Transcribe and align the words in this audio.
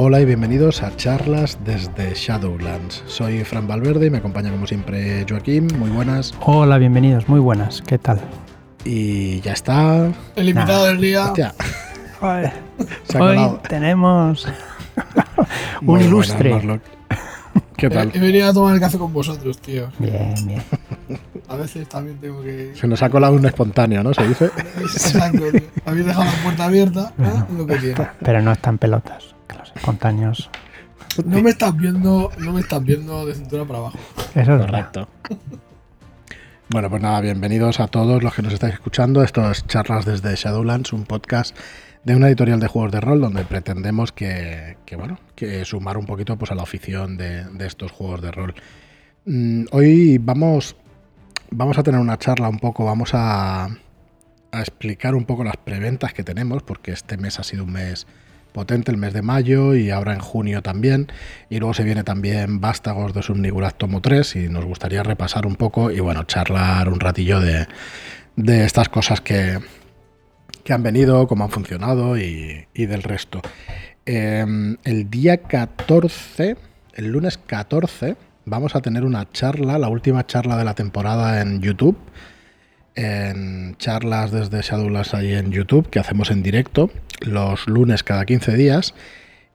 Hola 0.00 0.20
y 0.20 0.24
bienvenidos 0.24 0.82
a 0.82 0.94
charlas 0.96 1.58
desde 1.64 2.14
Shadowlands. 2.14 3.02
Soy 3.06 3.42
Fran 3.44 3.66
Valverde 3.66 4.06
y 4.06 4.10
me 4.10 4.18
acompaña 4.18 4.50
como 4.50 4.66
siempre 4.66 5.26
Joaquín. 5.28 5.66
Muy 5.76 5.90
buenas. 5.90 6.34
Hola, 6.40 6.78
bienvenidos, 6.78 7.28
muy 7.28 7.40
buenas. 7.40 7.82
¿Qué 7.82 7.98
tal? 7.98 8.20
Y 8.84 9.40
ya 9.40 9.52
está. 9.52 10.12
El 10.36 10.48
invitado 10.48 10.86
del 10.86 11.00
día. 11.00 11.24
Hostia, 11.26 11.52
Hoy, 12.20 12.42
se 13.04 13.18
ha 13.18 13.22
hoy 13.22 13.36
colado. 13.36 13.60
tenemos 13.68 14.46
un 15.82 16.00
ilustre. 16.00 16.80
¿Qué 17.76 17.90
tal? 17.90 18.12
He 18.14 18.18
venido 18.20 18.48
a 18.48 18.52
tomar 18.52 18.74
el 18.74 18.80
café 18.80 18.98
con 18.98 19.12
vosotros, 19.12 19.58
tío. 19.58 19.88
Bien, 19.98 20.34
bien. 20.46 20.62
A 21.48 21.56
veces 21.56 21.88
también 21.88 22.18
tengo 22.18 22.40
que. 22.42 22.72
Se 22.74 22.86
nos 22.86 23.02
ha 23.02 23.10
colado 23.10 23.34
un 23.34 23.44
espontáneo, 23.46 24.02
¿no? 24.04 24.14
Se 24.14 24.26
dice. 24.26 24.46
Exacto, 24.80 25.50
tío. 25.50 25.60
Habéis 25.86 26.06
dejado 26.06 26.24
la 26.24 26.42
puerta 26.44 26.64
abierta, 26.64 27.12
¿eh? 27.18 27.52
lo 27.56 27.66
que 27.66 27.76
tiene. 27.78 28.08
Pero 28.20 28.42
no 28.42 28.52
están 28.52 28.78
pelotas, 28.78 29.34
los 29.58 29.72
espontáneos. 29.74 30.50
No 31.24 31.42
me 31.42 31.50
estás 31.50 31.76
viendo, 31.76 32.30
no 32.38 32.52
me 32.52 32.60
estás 32.60 32.82
viendo 32.84 33.26
de 33.26 33.34
cintura 33.34 33.64
para 33.64 33.78
abajo. 33.80 33.98
Eso 34.34 34.40
es 34.40 34.46
verdad. 34.46 34.90
Correcto. 34.92 35.08
Bueno, 36.70 36.90
pues 36.90 37.00
nada, 37.00 37.20
bienvenidos 37.20 37.80
a 37.80 37.88
todos 37.88 38.22
los 38.22 38.34
que 38.34 38.42
nos 38.42 38.52
estáis 38.52 38.74
escuchando. 38.74 39.22
Esto 39.22 39.50
es 39.50 39.66
Charlas 39.66 40.04
desde 40.04 40.36
Shadowlands, 40.36 40.92
un 40.92 41.04
podcast 41.04 41.56
de 42.04 42.14
una 42.14 42.28
editorial 42.28 42.60
de 42.60 42.68
juegos 42.68 42.92
de 42.92 43.00
rol 43.00 43.20
donde 43.20 43.44
pretendemos 43.44 44.12
que, 44.12 44.76
que, 44.84 44.96
bueno, 44.96 45.18
que 45.34 45.64
sumar 45.64 45.96
un 45.96 46.06
poquito 46.06 46.36
pues, 46.36 46.50
a 46.50 46.54
la 46.54 46.62
afición 46.62 47.16
de, 47.16 47.44
de 47.44 47.66
estos 47.66 47.90
juegos 47.90 48.20
de 48.20 48.30
rol. 48.32 48.54
Mm, 49.24 49.64
hoy 49.72 50.18
vamos, 50.18 50.76
vamos 51.50 51.78
a 51.78 51.82
tener 51.82 52.00
una 52.00 52.18
charla 52.18 52.48
un 52.48 52.58
poco, 52.58 52.84
vamos 52.84 53.10
a, 53.14 53.64
a 53.64 54.60
explicar 54.60 55.14
un 55.14 55.24
poco 55.24 55.44
las 55.44 55.56
preventas 55.56 56.12
que 56.12 56.22
tenemos, 56.22 56.62
porque 56.62 56.92
este 56.92 57.16
mes 57.16 57.38
ha 57.38 57.42
sido 57.42 57.64
un 57.64 57.72
mes 57.72 58.06
potente, 58.58 58.90
el 58.90 58.96
mes 58.96 59.12
de 59.12 59.22
mayo 59.22 59.76
y 59.76 59.90
ahora 59.90 60.14
en 60.14 60.18
junio 60.18 60.62
también. 60.62 61.06
Y 61.48 61.60
luego 61.60 61.74
se 61.74 61.84
viene 61.84 62.02
también 62.02 62.60
Vástagos 62.60 63.14
de 63.14 63.22
Subnigurat 63.22 63.76
Tomo 63.76 64.00
3 64.00 64.34
y 64.34 64.48
nos 64.48 64.64
gustaría 64.64 65.04
repasar 65.04 65.46
un 65.46 65.54
poco 65.54 65.92
y 65.92 66.00
bueno, 66.00 66.24
charlar 66.24 66.88
un 66.88 66.98
ratillo 66.98 67.38
de, 67.38 67.68
de 68.34 68.64
estas 68.64 68.88
cosas 68.88 69.20
que, 69.20 69.60
que 70.64 70.72
han 70.72 70.82
venido, 70.82 71.28
cómo 71.28 71.44
han 71.44 71.50
funcionado 71.50 72.18
y, 72.18 72.66
y 72.74 72.86
del 72.86 73.04
resto. 73.04 73.42
Eh, 74.04 74.44
el 74.82 75.08
día 75.08 75.36
14, 75.36 76.56
el 76.94 77.12
lunes 77.12 77.38
14, 77.38 78.16
vamos 78.44 78.74
a 78.74 78.80
tener 78.80 79.04
una 79.04 79.30
charla, 79.30 79.78
la 79.78 79.88
última 79.88 80.26
charla 80.26 80.56
de 80.56 80.64
la 80.64 80.74
temporada 80.74 81.42
en 81.42 81.60
YouTube 81.60 81.96
en 82.98 83.76
charlas 83.78 84.32
desde 84.32 84.60
Shadowlands 84.60 85.14
ahí 85.14 85.32
en 85.32 85.52
YouTube 85.52 85.88
que 85.88 86.00
hacemos 86.00 86.32
en 86.32 86.42
directo 86.42 86.90
los 87.20 87.68
lunes 87.68 88.02
cada 88.02 88.26
15 88.26 88.56
días 88.56 88.92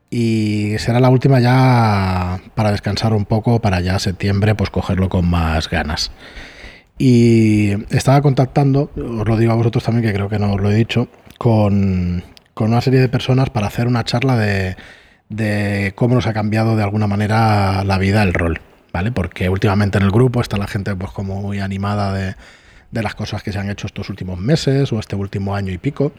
y 0.10 0.76
será 0.78 1.02
la 1.02 1.10
última 1.10 1.42
ya 1.42 2.40
para 2.56 2.72
descansar 2.72 3.12
un 3.14 3.26
poco 3.26 3.60
para 3.60 3.82
ya 3.82 4.00
septiembre 4.00 4.56
pues 4.56 4.70
cogerlo 4.70 5.10
con 5.10 5.30
más 5.30 5.70
ganas. 5.70 6.12
Y 6.98 7.72
estaba 7.94 8.22
contactando, 8.22 8.92
os 8.96 9.28
lo 9.28 9.36
digo 9.36 9.52
a 9.52 9.56
vosotros 9.56 9.84
también 9.84 10.06
que 10.06 10.14
creo 10.14 10.30
que 10.30 10.40
no 10.40 10.54
os 10.54 10.62
lo 10.62 10.72
he 10.72 10.76
dicho, 10.76 11.10
con, 11.38 12.24
con 12.54 12.70
una 12.72 12.80
serie 12.80 13.02
de 13.02 13.10
personas 13.10 13.50
para 13.50 13.68
hacer 13.68 13.88
una 13.88 14.06
charla 14.06 14.38
de, 14.38 14.78
de 15.28 15.92
cómo 15.96 16.16
nos 16.16 16.28
ha 16.28 16.34
cambiado 16.34 16.78
de 16.78 16.84
alguna 16.84 17.08
manera 17.08 17.84
la 17.84 17.98
vida 17.98 18.24
el 18.24 18.34
rol, 18.34 18.62
¿vale? 18.94 19.12
Porque 19.12 19.50
últimamente 19.50 19.98
en 19.98 20.06
el 20.06 20.12
grupo 20.12 20.40
está 20.40 20.58
la 20.58 20.68
gente 20.68 20.96
pues 20.96 21.12
como 21.12 21.42
muy 21.42 21.60
animada 21.60 22.14
de, 22.14 22.36
de 22.94 23.04
las 23.04 23.16
cosas 23.16 23.42
que 23.44 23.52
se 23.52 23.60
han 23.60 23.70
hecho 23.70 23.88
estos 23.88 24.10
últimos 24.10 24.40
meses 24.40 24.94
o 24.94 25.00
este 25.00 25.16
último 25.16 25.56
año 25.56 25.72
y 25.74 25.78
pico. 25.78 26.14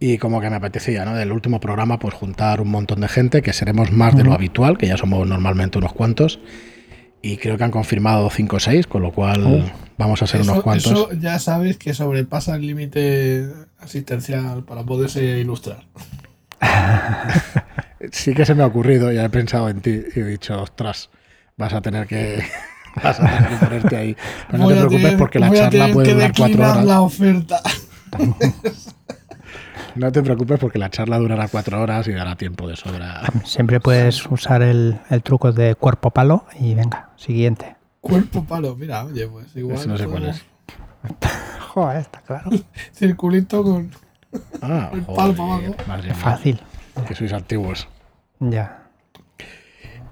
Y 0.00 0.18
como 0.18 0.40
que 0.40 0.50
me 0.50 0.56
apetecía, 0.56 1.04
¿no? 1.04 1.14
Del 1.14 1.30
último 1.32 1.60
programa, 1.60 1.98
pues 1.98 2.14
juntar 2.14 2.60
un 2.60 2.68
montón 2.68 3.00
de 3.00 3.08
gente, 3.08 3.42
que 3.42 3.52
seremos 3.52 3.92
más 3.92 4.16
de 4.16 4.24
lo 4.24 4.32
habitual, 4.34 4.76
que 4.76 4.88
ya 4.88 4.96
somos 4.96 5.26
normalmente 5.26 5.78
unos 5.78 5.92
cuantos. 5.92 6.40
Y 7.22 7.36
creo 7.38 7.56
que 7.56 7.64
han 7.64 7.70
confirmado 7.70 8.28
5 8.28 8.56
o 8.56 8.60
6, 8.60 8.86
con 8.86 9.02
lo 9.02 9.12
cual 9.12 9.42
Oh. 9.46 9.64
vamos 9.96 10.20
a 10.22 10.26
ser 10.26 10.40
Eso, 10.42 10.50
unos 10.52 10.62
cuantos. 10.64 10.92
eso 10.92 11.12
ya 11.12 11.38
sabes 11.38 11.78
que 11.78 11.94
sobrepasa 11.94 12.56
el 12.56 12.66
límite 12.66 13.48
asistencial 13.78 14.64
para 14.64 14.82
poderse 14.82 15.22
ilustrar. 15.38 15.86
Sí 18.12 18.34
que 18.34 18.44
se 18.44 18.54
me 18.54 18.62
ha 18.62 18.66
ocurrido, 18.66 19.10
ya 19.12 19.24
he 19.24 19.30
pensado 19.30 19.68
en 19.70 19.80
ti 19.80 20.02
y 20.14 20.20
he 20.20 20.24
dicho, 20.24 20.60
ostras, 20.60 21.08
vas 21.56 21.72
a 21.72 21.80
tener 21.80 22.06
que, 22.06 22.42
vas 23.02 23.20
a 23.20 23.24
tener 23.26 23.48
que 23.48 23.56
ponerte 23.66 23.96
ahí. 23.96 24.16
Pero 24.46 24.58
no 24.58 24.64
Voy 24.64 24.74
te 24.74 24.78
preocupes 24.80 25.02
tener- 25.02 25.18
porque 25.18 25.38
la 25.38 25.50
charla 25.52 25.88
puede 25.92 26.12
durar 26.14 26.32
cuatro 26.36 26.62
horas. 26.70 26.84
la 26.84 27.00
oferta. 27.00 27.60
No 29.94 30.10
te 30.10 30.22
preocupes 30.22 30.58
porque 30.58 30.78
la 30.78 30.90
charla 30.90 31.18
durará 31.18 31.46
cuatro 31.46 31.80
horas 31.80 32.08
y 32.08 32.12
dará 32.12 32.34
tiempo 32.34 32.66
de 32.66 32.74
sobra. 32.74 33.22
Siempre 33.44 33.78
puedes 33.78 34.26
usar 34.26 34.62
el, 34.62 34.98
el 35.08 35.22
truco 35.22 35.52
de 35.52 35.76
cuerpo 35.76 36.10
palo 36.10 36.46
y 36.58 36.74
venga, 36.74 37.10
siguiente. 37.16 37.76
Cuerpo 38.00 38.44
palo, 38.44 38.74
mira, 38.74 39.04
oye, 39.04 39.28
pues 39.28 39.54
igual. 39.54 39.76
Ese 39.76 39.86
no 39.88 39.96
sé 39.96 40.06
cuál 40.06 40.24
es. 40.26 40.44
Joder, 41.74 41.98
está 41.98 42.20
claro. 42.22 42.50
Circulito 42.92 43.62
con. 43.62 43.90
Ah, 44.62 44.90
El 44.92 45.02
palo 45.02 45.32
para 45.34 45.54
abajo. 45.54 46.14
fácil. 46.14 46.60
que 47.06 47.14
sois 47.14 47.32
antiguos. 47.32 47.86
Ya. 48.40 48.83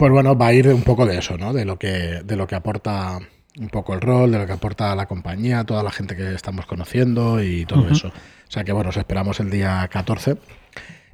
Pues 0.02 0.10
bueno, 0.10 0.36
va 0.36 0.48
a 0.48 0.52
ir 0.52 0.66
un 0.66 0.82
poco 0.82 1.06
de 1.06 1.16
eso, 1.16 1.38
¿no? 1.38 1.52
De 1.52 1.64
lo 1.64 1.78
que, 1.78 2.22
de 2.24 2.34
lo 2.34 2.48
que 2.48 2.56
aporta 2.56 3.20
un 3.56 3.68
poco 3.68 3.94
el 3.94 4.00
rol, 4.00 4.32
de 4.32 4.38
lo 4.38 4.46
que 4.48 4.52
aporta 4.52 4.96
la 4.96 5.06
compañía, 5.06 5.62
toda 5.62 5.84
la 5.84 5.92
gente 5.92 6.16
que 6.16 6.34
estamos 6.34 6.66
conociendo 6.66 7.40
y 7.40 7.64
todo 7.66 7.88
eso. 7.88 8.08
O 8.08 8.50
sea 8.50 8.64
que 8.64 8.72
bueno, 8.72 8.90
os 8.90 8.96
esperamos 8.96 9.38
el 9.38 9.48
día 9.48 9.88
14 9.88 10.38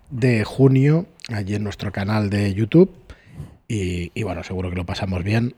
de 0.08 0.42
junio 0.42 1.04
allí 1.28 1.54
en 1.54 1.64
nuestro 1.64 1.92
canal 1.92 2.30
de 2.30 2.54
YouTube. 2.54 2.90
Y, 3.68 4.10
y 4.14 4.22
bueno, 4.22 4.42
seguro 4.42 4.70
que 4.70 4.76
lo 4.76 4.86
pasamos 4.86 5.22
bien. 5.22 5.54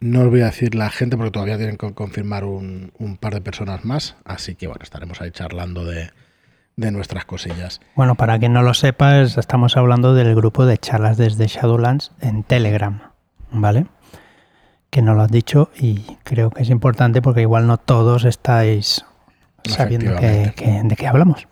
No 0.00 0.22
os 0.22 0.30
voy 0.30 0.40
a 0.40 0.46
decir 0.46 0.74
la 0.74 0.90
gente 0.90 1.16
porque 1.16 1.30
todavía 1.30 1.58
tienen 1.58 1.76
que 1.76 1.94
confirmar 1.94 2.42
un, 2.42 2.90
un 2.98 3.18
par 3.18 3.34
de 3.34 3.40
personas 3.40 3.84
más. 3.84 4.16
Así 4.24 4.56
que 4.56 4.66
bueno, 4.66 4.82
estaremos 4.82 5.20
ahí 5.20 5.30
charlando 5.30 5.84
de, 5.84 6.10
de 6.76 6.90
nuestras 6.90 7.24
cosillas. 7.24 7.80
Bueno, 7.94 8.14
para 8.16 8.38
quien 8.38 8.52
no 8.52 8.62
lo 8.62 8.74
sepa, 8.74 9.20
es- 9.20 9.38
estamos 9.38 9.76
hablando 9.76 10.14
del 10.14 10.34
grupo 10.34 10.66
de 10.66 10.76
charlas 10.78 11.16
desde 11.16 11.46
Shadowlands 11.46 12.10
en 12.20 12.42
Telegram, 12.42 13.12
¿vale? 13.52 13.86
Que 14.90 15.02
no 15.02 15.14
lo 15.14 15.22
has 15.22 15.30
dicho 15.30 15.70
y 15.78 16.00
creo 16.24 16.50
que 16.50 16.62
es 16.62 16.70
importante 16.70 17.22
porque 17.22 17.42
igual 17.42 17.66
no 17.66 17.78
todos 17.78 18.24
estáis 18.24 19.04
sabiendo 19.64 20.16
que, 20.16 20.42
Efectivamente. 20.42 20.54
que- 20.82 20.88
de 20.88 20.96
qué 20.96 21.06
hablamos. 21.06 21.46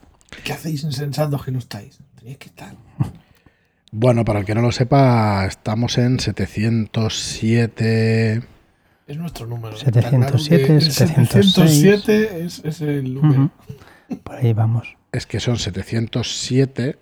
¿Qué 0.44 0.52
hacéis 0.52 0.82
insensatos 0.84 1.44
que 1.44 1.52
no 1.52 1.58
estáis? 1.58 1.98
Tenéis 2.18 2.38
que 2.38 2.46
estar. 2.48 2.74
Bueno, 3.92 4.24
para 4.24 4.40
el 4.40 4.46
que 4.46 4.54
no 4.54 4.62
lo 4.62 4.72
sepa, 4.72 5.44
estamos 5.46 5.98
en 5.98 6.18
707. 6.18 8.42
Es 9.06 9.16
nuestro 9.18 9.46
número. 9.46 9.76
707, 9.76 9.98
Está 9.98 10.10
claro 10.10 10.38
que 10.38 10.74
el 10.74 10.82
706. 10.92 11.52
707 11.52 12.44
es, 12.44 12.64
es 12.64 12.80
el 12.80 13.14
número. 13.14 13.50
Por 14.22 14.36
ahí 14.36 14.52
vamos. 14.52 14.96
Es 15.12 15.26
que 15.26 15.40
son 15.40 15.58
707. 15.58 16.98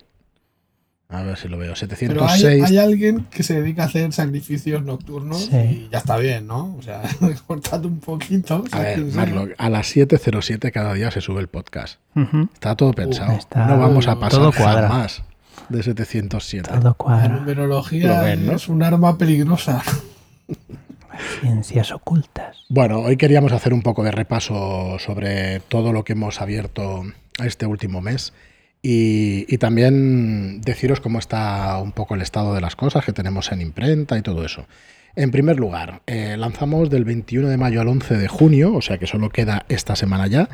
A 1.09 1.23
ver 1.23 1.37
si 1.37 1.49
lo 1.49 1.59
veo. 1.59 1.75
Pero 1.75 2.25
hay, 2.25 2.39
706. 2.41 2.65
hay 2.65 2.79
alguien 2.79 3.27
que 3.31 3.43
se 3.43 3.61
dedica 3.61 3.83
a 3.83 3.87
hacer 3.87 4.13
sacrificios 4.13 4.85
nocturnos 4.85 5.47
Sí. 5.47 5.57
y 5.57 5.89
ya 5.91 5.99
está 5.99 6.17
bien, 6.19 6.47
¿no? 6.47 6.77
O 6.79 6.83
sea, 6.83 7.03
cortad 7.47 7.85
un 7.85 7.99
poquito. 7.99 8.65
A 8.71 8.79
ver. 8.81 9.01
Marlock, 9.07 9.51
a 9.59 9.71
las 9.71 9.89
707 9.89 10.71
cada 10.71 10.95
día 10.95 11.11
se 11.11 11.21
sube 11.21 11.41
el 11.41 11.49
podcast. 11.49 11.99
Está 12.55 12.77
todo 12.77 12.93
pensado. 12.93 13.33
está 13.33 13.67
no 13.67 13.79
vamos 13.79 14.07
a 14.07 14.19
pasar 14.21 14.53
jamás 14.53 15.23
de 15.69 15.83
707. 15.83 16.69
Todo 16.71 16.81
La 16.81 16.93
cuadra. 16.93 17.29
numerología 17.29 18.17
Lo 18.19 18.23
ven, 18.25 18.47
¿no? 18.47 18.53
es 18.53 18.69
un 18.69 18.83
arma 18.83 19.19
peligrosa. 19.19 19.83
Ciencias 21.41 21.91
ocultas. 21.93 22.65
Bueno, 22.69 23.01
hoy 23.01 23.17
queríamos 23.17 23.53
hacer 23.53 23.73
un 23.75 23.83
poco 23.83 24.03
de 24.05 24.11
repaso 24.11 24.97
sobre 24.99 25.61
todo 25.61 25.93
lo 25.93 26.05
que 26.05 26.13
hemos 26.15 26.41
abierto 26.41 27.03
este 27.47 27.67
último 27.67 28.01
mes 28.01 28.33
y, 28.83 29.59
también 29.59 30.63
deciros 30.63 31.01
cómo 31.01 31.19
está 31.19 31.79
un 31.79 31.93
poco 31.93 32.15
el 32.15 32.23
estado 32.23 32.55
de 32.55 32.61
las 32.61 32.77
cosas 32.77 33.05
que 33.05 33.13
tenemos 33.13 33.53
en 33.53 33.61
imprenta 33.61 34.17
y 34.17 34.23
todo 34.23 34.45
eso. 34.45 34.67
En 35.17 35.31
primer 35.31 35.59
lugar, 35.59 36.03
eh, 36.07 36.37
lanzamos 36.39 36.89
del 36.89 37.05
21 37.05 37.49
de 37.49 37.57
mayo 37.57 37.81
al 37.81 37.89
11 37.89 38.17
de 38.17 38.29
junio, 38.29 38.75
o 38.75 38.81
sea 38.81 38.97
que 38.99 39.07
solo 39.07 39.29
queda 39.31 39.67
esta 39.69 39.97
semana 39.97 40.29
ya, 40.29 40.49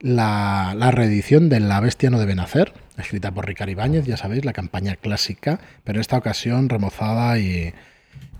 la, 0.00 0.74
la 0.76 0.90
reedición 0.90 1.48
de 1.48 1.60
La 1.60 1.80
Bestia 1.80 2.08
no 2.10 2.18
debe 2.18 2.34
nacer, 2.34 2.72
escrita 2.96 3.32
por 3.32 3.46
Ricardo 3.46 3.72
Ibáñez, 3.72 4.06
ya 4.06 4.16
sabéis, 4.16 4.44
la 4.44 4.52
campaña 4.52 4.96
clásica, 4.96 5.58
pero 5.84 5.98
en 5.98 6.00
esta 6.00 6.16
ocasión 6.16 6.68
remozada 6.68 7.38
y, 7.38 7.74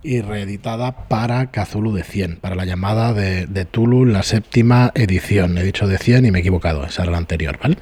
y 0.07 0.21
reeditada 0.21 1.09
para 1.09 1.51
Cthulhu 1.51 1.93
de 1.93 2.05
100, 2.05 2.37
para 2.37 2.55
la 2.55 2.65
llamada 2.65 3.13
de, 3.13 3.47
de 3.47 3.65
Tulu, 3.65 4.05
la 4.05 4.23
séptima 4.23 4.93
edición. 4.95 5.59
He 5.59 5.65
dicho 5.65 5.89
de 5.89 5.99
100 5.99 6.27
y 6.27 6.31
me 6.31 6.39
he 6.39 6.41
equivocado, 6.41 6.85
esa 6.87 7.03
era 7.03 7.13
la 7.13 7.19
anterior, 7.19 7.59
¿vale? 7.61 7.77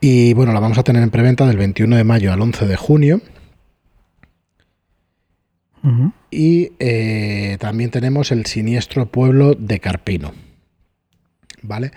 Y 0.00 0.34
bueno, 0.34 0.52
la 0.52 0.60
vamos 0.60 0.78
a 0.78 0.84
tener 0.84 1.02
en 1.02 1.10
preventa 1.10 1.46
del 1.46 1.56
21 1.56 1.96
de 1.96 2.04
mayo 2.04 2.32
al 2.32 2.40
11 2.40 2.66
de 2.66 2.76
junio. 2.76 3.20
Y 6.30 6.72
eh, 6.78 7.56
también 7.58 7.90
tenemos 7.90 8.30
el 8.30 8.46
siniestro 8.46 9.06
pueblo 9.06 9.54
de 9.54 9.80
Carpino. 9.80 10.32
¿Vale? 11.62 11.90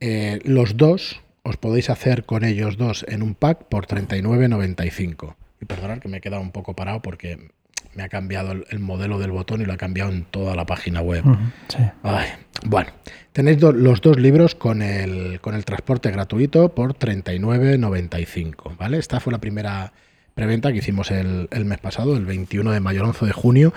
Eh, 0.00 0.40
los 0.44 0.76
dos 0.76 1.22
os 1.42 1.56
podéis 1.56 1.88
hacer 1.90 2.24
con 2.24 2.44
ellos 2.44 2.76
dos 2.76 3.04
en 3.08 3.22
un 3.22 3.34
pack 3.34 3.64
por 3.64 3.86
39.95. 3.86 5.36
y 5.60 5.64
perdonad 5.64 5.98
que 5.98 6.08
me 6.08 6.18
he 6.18 6.20
quedado 6.20 6.42
un 6.42 6.52
poco 6.52 6.74
parado 6.74 7.00
porque 7.00 7.48
me 7.94 8.02
ha 8.02 8.08
cambiado 8.08 8.52
el, 8.52 8.66
el 8.70 8.78
modelo 8.80 9.18
del 9.18 9.30
botón 9.30 9.60
y 9.60 9.64
lo 9.64 9.72
ha 9.72 9.76
cambiado 9.76 10.10
en 10.10 10.24
toda 10.24 10.54
la 10.56 10.66
página 10.66 11.00
web. 11.00 11.26
Ujú, 11.26 11.38
sí. 11.68 11.78
Ay, 12.02 12.28
bueno, 12.66 12.90
tenéis 13.32 13.58
do- 13.60 13.72
los 13.72 14.00
dos 14.00 14.18
libros 14.18 14.54
con 14.54 14.82
el, 14.82 15.40
con 15.40 15.54
el 15.54 15.64
transporte 15.64 16.10
gratuito 16.10 16.74
por 16.74 16.94
39.95, 16.98 18.76
¿vale? 18.76 18.98
Esta 18.98 19.20
fue 19.20 19.32
la 19.32 19.38
primera 19.40 19.92
preventa 20.34 20.72
que 20.72 20.78
hicimos 20.78 21.10
el, 21.12 21.48
el 21.52 21.64
mes 21.64 21.78
pasado, 21.78 22.16
el 22.16 22.26
21 22.26 22.72
de 22.72 22.80
mayo 22.80 23.00
al 23.02 23.06
11 23.08 23.26
de 23.26 23.32
junio, 23.32 23.72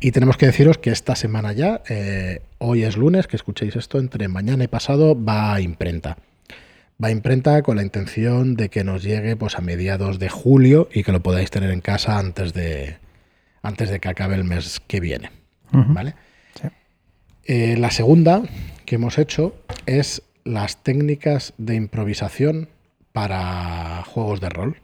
y 0.00 0.10
tenemos 0.12 0.36
que 0.36 0.46
deciros 0.46 0.76
que 0.78 0.90
esta 0.90 1.16
semana 1.16 1.52
ya, 1.52 1.80
eh, 1.88 2.42
hoy 2.58 2.82
es 2.84 2.96
lunes, 2.96 3.26
que 3.26 3.36
escuchéis 3.36 3.76
esto, 3.76 3.98
entre 3.98 4.28
mañana 4.28 4.64
y 4.64 4.68
pasado 4.68 5.16
va 5.22 5.54
a 5.54 5.60
imprenta. 5.60 6.18
Va 7.02 7.08
a 7.08 7.10
imprenta 7.10 7.62
con 7.62 7.76
la 7.78 7.82
intención 7.82 8.54
de 8.54 8.68
que 8.68 8.84
nos 8.84 9.02
llegue 9.02 9.36
pues, 9.36 9.56
a 9.56 9.62
mediados 9.62 10.18
de 10.18 10.28
julio 10.28 10.88
y 10.92 11.02
que 11.02 11.12
lo 11.12 11.20
podáis 11.22 11.50
tener 11.50 11.70
en 11.70 11.80
casa 11.80 12.18
antes 12.18 12.52
de, 12.52 12.96
antes 13.62 13.90
de 13.90 14.00
que 14.00 14.08
acabe 14.08 14.34
el 14.34 14.44
mes 14.44 14.80
que 14.86 15.00
viene. 15.00 15.30
¿vale? 15.70 16.14
Sí. 16.60 16.68
Eh, 17.44 17.76
la 17.78 17.90
segunda 17.90 18.42
que 18.84 18.96
hemos 18.96 19.18
hecho 19.18 19.54
es 19.86 20.22
las 20.44 20.82
técnicas 20.82 21.54
de 21.56 21.74
improvisación 21.76 22.68
para 23.12 24.02
juegos 24.04 24.40
de 24.40 24.48
rol. 24.48 24.76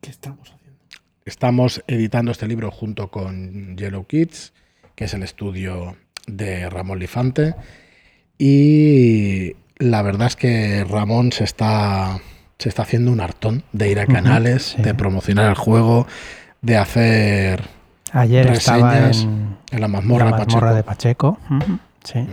¿Qué 0.00 0.10
estamos 0.10 0.52
haciendo? 0.52 0.78
Estamos 1.24 1.82
editando 1.86 2.32
este 2.32 2.46
libro 2.46 2.70
junto 2.70 3.08
con 3.08 3.76
Yellow 3.76 4.06
Kids, 4.06 4.52
que 4.94 5.04
es 5.04 5.14
el 5.14 5.22
estudio 5.22 5.96
de 6.26 6.68
Ramón 6.68 6.98
Lifante. 6.98 7.54
Y 8.38 9.54
la 9.78 10.02
verdad 10.02 10.28
es 10.28 10.36
que 10.36 10.84
Ramón 10.84 11.32
se 11.32 11.44
está, 11.44 12.20
se 12.58 12.68
está 12.68 12.82
haciendo 12.82 13.12
un 13.12 13.20
hartón 13.20 13.62
de 13.72 13.90
ir 13.90 14.00
a 14.00 14.06
canales, 14.06 14.74
sí. 14.76 14.82
de 14.82 14.94
promocionar 14.94 15.48
el 15.48 15.54
juego, 15.54 16.06
de 16.60 16.76
hacer 16.76 17.62
Ayer 18.12 18.46
estaba 18.48 19.10
en 19.10 19.52
en 19.72 19.80
la 19.80 19.88
mazmorra, 19.88 20.26
la 20.26 20.30
mazmorra 20.32 20.84
Pacheco. 20.84 21.38
de 21.38 21.38
Pacheco. 21.38 21.38
Sí. 22.04 22.26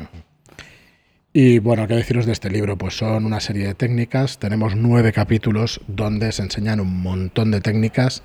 Y 1.32 1.60
bueno, 1.60 1.88
¿qué 1.88 1.96
deciros 1.96 2.26
de 2.26 2.34
este 2.34 2.50
libro? 2.50 2.78
Pues 2.78 2.98
son 2.98 3.26
una 3.26 3.40
serie 3.40 3.68
de 3.68 3.76
técnicas. 3.76 4.40
Tenemos 4.40 4.76
nueve 4.76 5.14
capítulos 5.14 5.80
donde 5.88 6.32
se 6.32 6.42
enseñan 6.42 6.80
un 6.80 7.02
montón 7.02 7.52
de 7.52 7.62
técnicas 7.62 8.24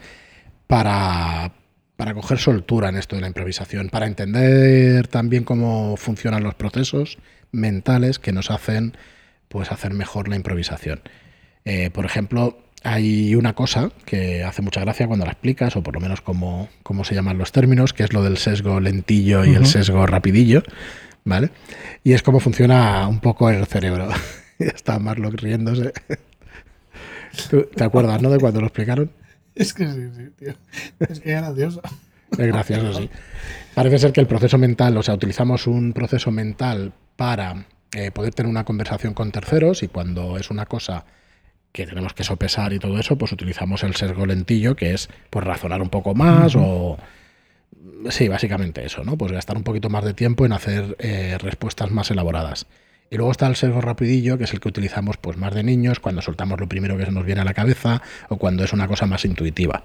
para, 0.67 1.53
para 1.97 2.15
coger 2.15 2.39
soltura 2.39 2.89
en 2.89 2.97
esto 2.97 3.15
de 3.15 3.23
la 3.23 3.29
improvisación, 3.29 3.89
para 3.89 4.07
entender 4.07 5.07
también 5.07 5.45
cómo 5.45 5.97
funcionan 5.97 6.43
los 6.43 6.55
procesos 6.55 7.19
mentales 7.53 8.19
que 8.19 8.33
nos 8.33 8.51
hacen 8.51 8.97
pues 9.49 9.71
hacer 9.71 9.93
mejor 9.95 10.29
la 10.29 10.37
improvisación. 10.37 11.03
Eh, 11.65 11.91
por 11.91 12.05
ejemplo, 12.05 12.59
hay 12.85 13.35
una 13.35 13.55
cosa 13.55 13.91
que 14.05 14.45
hace 14.45 14.61
mucha 14.63 14.81
gracia 14.83 15.07
cuando 15.07 15.25
la 15.25 15.33
explicas, 15.33 15.75
o 15.75 15.83
por 15.83 15.95
lo 15.95 16.01
menos 16.01 16.21
cómo, 16.21 16.69
cómo 16.83 17.03
se 17.05 17.15
llaman 17.15 17.39
los 17.39 17.51
términos, 17.51 17.95
que 17.95 18.05
es 18.05 18.13
lo 18.13 18.23
del 18.23 18.37
sesgo 18.37 18.79
lentillo 18.79 19.45
y 19.45 19.55
el 19.55 19.67
sesgo 19.67 20.07
rapidillo, 20.07 20.63
¿vale? 21.25 21.51
Y 22.05 22.13
es 22.13 22.23
cómo 22.23 22.41
funciona 22.41 23.09
un 23.09 23.21
poco 23.21 23.49
el 23.49 23.67
cerebro. 23.67 24.09
Está 24.59 24.99
Marlock 24.99 25.41
riéndose. 25.41 25.93
¿Tú 27.51 27.67
¿Te 27.75 27.85
acuerdas, 27.85 28.21
no? 28.21 28.31
De 28.31 28.39
cuando 28.39 28.61
lo 28.61 28.67
explicaron. 28.67 29.11
Es 29.55 29.73
que 29.73 29.87
sí, 29.87 30.11
sí, 30.15 30.31
tío. 30.39 30.55
Es 31.01 31.21
que 31.21 31.35
es 31.35 31.41
gracioso. 31.43 31.81
Es 32.31 32.49
gracioso, 32.49 32.95
sí. 32.95 33.09
Parece 33.75 33.99
ser 33.99 34.13
que 34.13 34.21
el 34.21 34.27
proceso 34.27 34.59
mental, 34.59 34.97
o 34.97 35.05
sea, 35.05 35.15
utilizamos 35.15 35.69
un 35.69 35.93
proceso 35.93 36.33
mental 36.33 36.93
para 37.15 37.67
eh, 37.93 38.11
poder 38.11 38.35
tener 38.35 38.51
una 38.51 38.65
conversación 38.65 39.15
con 39.15 39.31
terceros 39.31 39.85
y 39.85 39.89
cuando 39.89 40.37
es 40.37 40.51
una 40.51 40.67
cosa 40.67 41.05
que 41.75 41.87
tenemos 41.89 42.15
que 42.15 42.23
sopesar 42.23 42.73
y 42.73 42.79
todo 42.79 43.01
eso, 43.01 43.19
pues 43.19 43.33
utilizamos 43.33 43.83
el 43.83 43.97
sesgo 43.97 44.27
lentillo, 44.27 44.77
que 44.77 44.95
es 44.95 45.11
pues 45.29 45.45
razonar 45.45 45.83
un 45.83 45.89
poco 45.89 46.15
más 46.15 46.55
o... 46.55 46.97
Sí, 48.11 48.29
básicamente 48.29 48.85
eso, 48.85 49.03
¿no? 49.03 49.19
Pues 49.19 49.33
gastar 49.33 49.57
un 49.57 49.65
poquito 49.65 49.91
más 49.91 50.05
de 50.05 50.15
tiempo 50.15 50.47
en 50.47 50.53
hacer 50.53 50.97
eh, 51.01 51.37
respuestas 51.41 51.91
más 51.91 52.13
elaboradas. 52.13 52.69
Y 53.11 53.17
luego 53.17 53.33
está 53.33 53.49
el 53.49 53.57
sesgo 53.57 53.81
rapidillo, 53.81 54.39
que 54.39 54.45
es 54.45 54.53
el 54.53 54.61
que 54.61 54.69
utilizamos 54.69 55.17
pues 55.17 55.37
más 55.37 55.53
de 55.53 55.65
niños, 55.65 55.99
cuando 55.99 56.23
soltamos 56.23 56.61
lo 56.61 56.69
primero 56.69 56.97
que 56.97 57.07
se 57.07 57.11
nos 57.11 57.27
viene 57.27 57.41
a 57.41 57.45
la 57.45 57.55
cabeza 57.55 58.03
o 58.29 58.37
cuando 58.37 58.63
es 58.63 58.73
una 58.73 58.87
cosa 58.87 59.07
más 59.07 59.25
intuitiva. 59.25 59.83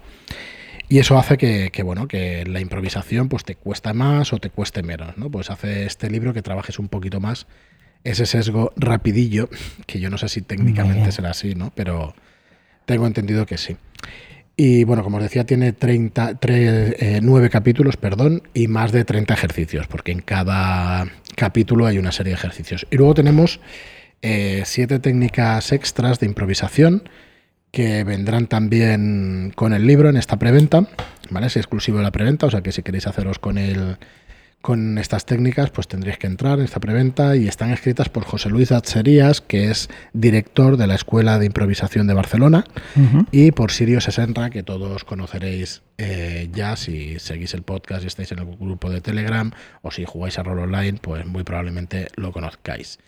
Y 0.88 1.00
eso 1.00 1.18
hace 1.18 1.38
que, 1.38 1.70
que, 1.72 1.82
bueno, 1.82 2.06
que 2.06 2.44
la 2.46 2.60
improvisación 2.60 3.28
pues 3.28 3.42
te 3.42 3.56
cuesta 3.56 3.94
más 3.94 4.32
o 4.32 4.38
te 4.38 4.50
cueste 4.50 4.84
menos, 4.84 5.18
¿no? 5.18 5.28
Pues 5.28 5.50
hace 5.50 5.86
este 5.86 6.08
libro 6.08 6.34
que 6.34 6.42
trabajes 6.42 6.78
un 6.78 6.86
poquito 6.86 7.18
más 7.18 7.48
ese 8.04 8.26
sesgo 8.26 8.72
rapidillo, 8.76 9.48
que 9.86 10.00
yo 10.00 10.10
no 10.10 10.18
sé 10.18 10.28
si 10.28 10.42
técnicamente 10.42 11.12
será 11.12 11.30
así, 11.30 11.54
¿no? 11.54 11.72
Pero 11.74 12.14
tengo 12.86 13.06
entendido 13.06 13.46
que 13.46 13.58
sí. 13.58 13.76
Y 14.56 14.84
bueno, 14.84 15.02
como 15.02 15.16
os 15.18 15.22
decía, 15.22 15.44
tiene 15.44 15.72
30, 15.72 16.38
tre- 16.40 16.94
eh, 16.98 17.20
nueve 17.22 17.48
capítulos, 17.48 17.96
perdón, 17.96 18.42
y 18.52 18.68
más 18.68 18.92
de 18.92 19.04
30 19.04 19.32
ejercicios, 19.32 19.86
porque 19.86 20.12
en 20.12 20.20
cada 20.20 21.06
capítulo 21.34 21.86
hay 21.86 21.98
una 21.98 22.12
serie 22.12 22.32
de 22.32 22.38
ejercicios. 22.38 22.86
Y 22.90 22.96
luego 22.96 23.14
tenemos 23.14 23.60
eh, 24.22 24.62
siete 24.66 24.98
técnicas 24.98 25.72
extras 25.72 26.20
de 26.20 26.26
improvisación 26.26 27.08
que 27.70 28.04
vendrán 28.04 28.48
también 28.48 29.52
con 29.54 29.72
el 29.72 29.86
libro 29.86 30.08
en 30.10 30.16
esta 30.16 30.38
preventa, 30.38 30.88
¿vale? 31.30 31.46
Es 31.46 31.56
exclusivo 31.56 31.98
de 31.98 32.02
la 32.04 32.10
preventa, 32.10 32.46
o 32.46 32.50
sea 32.50 32.62
que 32.62 32.72
si 32.72 32.82
queréis 32.82 33.06
haceros 33.06 33.38
con 33.38 33.56
el 33.56 33.96
con 34.60 34.98
estas 34.98 35.24
técnicas, 35.24 35.70
pues 35.70 35.88
tendréis 35.88 36.18
que 36.18 36.26
entrar 36.26 36.58
en 36.58 36.66
esta 36.66 36.80
preventa 36.80 37.34
y 37.36 37.48
están 37.48 37.70
escritas 37.70 38.08
por 38.08 38.24
José 38.24 38.50
Luis 38.50 38.72
Atserías, 38.72 39.40
que 39.40 39.70
es 39.70 39.88
director 40.12 40.76
de 40.76 40.86
la 40.86 40.94
Escuela 40.94 41.38
de 41.38 41.46
Improvisación 41.46 42.06
de 42.06 42.14
Barcelona, 42.14 42.64
y 43.30 43.52
por 43.52 43.72
Sirio 43.72 44.00
Sesenra, 44.00 44.50
que 44.50 44.62
todos 44.62 45.04
conoceréis 45.04 45.82
eh, 45.96 46.48
ya 46.52 46.76
si 46.76 47.18
seguís 47.18 47.54
el 47.54 47.62
podcast 47.62 48.04
y 48.04 48.06
estáis 48.06 48.32
en 48.32 48.40
el 48.40 48.56
grupo 48.56 48.90
de 48.90 49.00
Telegram 49.00 49.50
o 49.82 49.90
si 49.90 50.04
jugáis 50.04 50.38
a 50.38 50.42
rol 50.42 50.58
online, 50.58 50.98
pues 51.00 51.24
muy 51.26 51.42
probablemente 51.42 52.08
lo 52.16 52.32
conozcáis. 52.32 52.98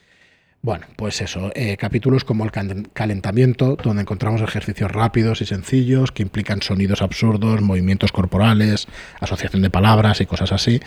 Bueno, 0.64 0.87
pues 0.94 1.20
eso, 1.20 1.50
eh, 1.56 1.76
capítulos 1.76 2.23
como 2.23 2.44
el 2.44 2.53
calentamiento, 2.53 3.76
donde 3.82 4.03
encontramos 4.03 4.41
ejercicios 4.43 4.93
rápidos 4.93 5.41
y 5.41 5.44
sencillos 5.44 6.12
que 6.12 6.23
implican 6.23 6.62
sonidos 6.62 7.03
absurdos, 7.03 7.61
movimientos 7.61 8.12
corporales, 8.12 8.87
asociación 9.19 9.62
de 9.62 9.70
palabras 9.70 10.20
y 10.20 10.26
cosas 10.26 10.53
así. 10.53 10.81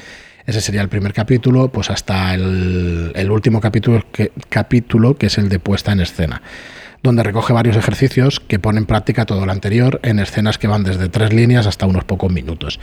Ese 0.45 0.61
sería 0.61 0.79
el 0.79 0.87
primer 0.87 1.11
capítulo, 1.11 1.73
pues 1.73 1.89
hasta 1.89 2.33
el, 2.33 3.27
último 3.29 3.59
capítulo 3.59 4.05
capítulo, 4.47 5.17
que 5.17 5.25
es 5.25 5.37
el 5.37 5.49
de 5.49 5.59
puesta 5.59 5.91
en 5.91 5.99
escena, 5.99 6.41
donde 7.03 7.23
recoge 7.23 7.51
varios 7.51 7.75
ejercicios 7.75 8.39
que 8.39 8.59
pone 8.59 8.79
en 8.79 8.85
práctica 8.85 9.25
todo 9.25 9.45
lo 9.45 9.51
anterior 9.51 9.99
en 10.03 10.19
escenas 10.19 10.57
que 10.57 10.67
van 10.67 10.85
desde 10.85 11.09
tres 11.09 11.33
líneas 11.33 11.67
hasta 11.67 11.85
unos 11.85 12.05
pocos 12.05 12.31
minutos. 12.31 12.79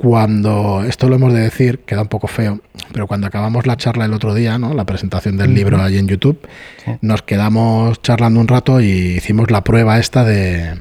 Cuando, 0.00 0.82
esto 0.84 1.08
lo 1.10 1.16
hemos 1.16 1.32
de 1.34 1.40
decir, 1.40 1.80
queda 1.80 2.00
un 2.02 2.08
poco 2.08 2.26
feo, 2.26 2.60
pero 2.92 3.06
cuando 3.06 3.26
acabamos 3.26 3.66
la 3.66 3.76
charla 3.76 4.06
el 4.06 4.14
otro 4.14 4.32
día, 4.34 4.58
¿no? 4.58 4.72
la 4.72 4.84
presentación 4.86 5.36
del 5.36 5.54
libro 5.54 5.80
ahí 5.82 5.98
en 5.98 6.08
YouTube, 6.08 6.38
Sí. 6.84 6.92
nos 7.02 7.22
quedamos 7.22 8.00
charlando 8.00 8.40
un 8.40 8.48
rato 8.48 8.80
y 8.80 8.88
hicimos 8.88 9.50
la 9.50 9.62
prueba 9.62 9.98
esta 9.98 10.24
de, 10.24 10.80